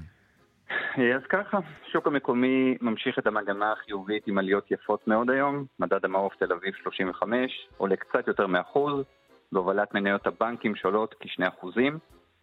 [0.71, 1.59] אה, אז ככה,
[1.89, 5.65] השוק המקומי ממשיך את המגמה החיובית עם עליות יפות מאוד היום.
[5.81, 9.05] מדד המעוף תל אביב 35 עולה קצת יותר מאחוז,
[9.53, 11.99] בהובלת מניות הבנקים שעולות כשני אחוזים.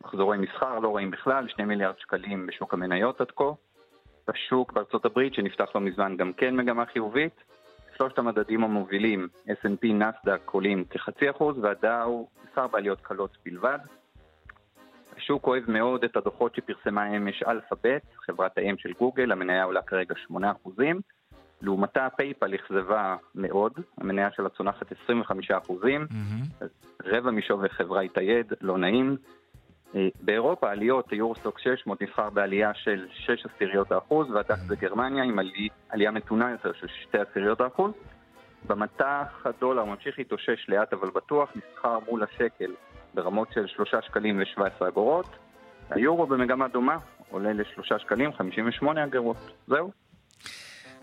[0.05, 3.51] מחזורי מסחר לא רואים בכלל, 2 מיליארד שקלים בשוק המניות עד כה.
[4.27, 7.43] בשוק בארצות הברית, שנפתח לא מזמן, גם כן מגמה חיובית.
[7.97, 13.79] שלושת המדדים המובילים, S&P, נסדק, עולים כחצי אחוז, והדאו נסחר בעליות קלות בלבד.
[15.17, 20.15] השוק אוהב מאוד את הדוחות שפרסמה אמש אלפאבית, חברת האם של גוגל, המניה עולה כרגע
[20.31, 20.35] 8%.
[21.61, 26.65] לעומתה פייפל אכזבה מאוד, המניה שלה צונחת 25%, mm-hmm.
[27.03, 29.17] רבע משווי החברה התאייד, לא נעים.
[29.95, 35.67] אה, באירופה עליות, היורוסטוק 600 נסחר בעלייה של 6 עשיריות האחוז, והדקס בגרמניה עם עלי,
[35.89, 37.91] עלייה מתונה יותר של 2 עשיריות האחוז.
[38.67, 42.71] במט"ח הדולר ממשיך להתאושש לאט אבל בטוח, נסחר מול השקל
[43.13, 45.27] ברמות של 3 שקלים ו-17 אגורות.
[45.89, 46.97] היורו במגמה דומה,
[47.29, 49.37] עולה ל-3 שקלים 58 אגורות.
[49.67, 49.91] זהו.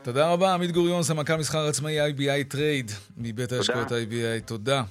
[0.02, 4.46] תודה רבה, עמית גוריון, סמנכ"ל מסחר עצמאי IBI Trade מבית ההשקעות IBI.
[4.46, 4.82] תודה.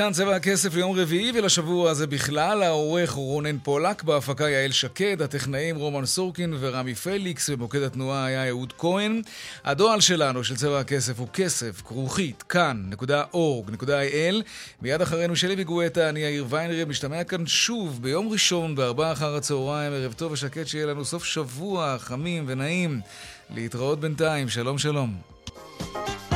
[0.00, 2.62] כאן צבע הכסף ליום רביעי ולשבוע הזה בכלל.
[2.62, 8.72] העורך רונן פולק, בהפקה יעל שקד, הטכנאים רומן סורקין ורמי פליקס, במוקד התנועה היה אהוד
[8.78, 9.22] כהן.
[9.64, 14.34] הדואל שלנו, של צבע הכסף, הוא כסף, כרוכית, כאן.org.il.
[14.82, 19.92] מיד אחרינו שלי וגואטה, אני יאיר ויינרב, משתמע כאן שוב ביום ראשון בארבעה אחר הצהריים,
[19.92, 23.00] ערב טוב ושקט, שיהיה לנו סוף שבוע חמים ונעים.
[23.54, 26.29] להתראות בינתיים, שלום שלום.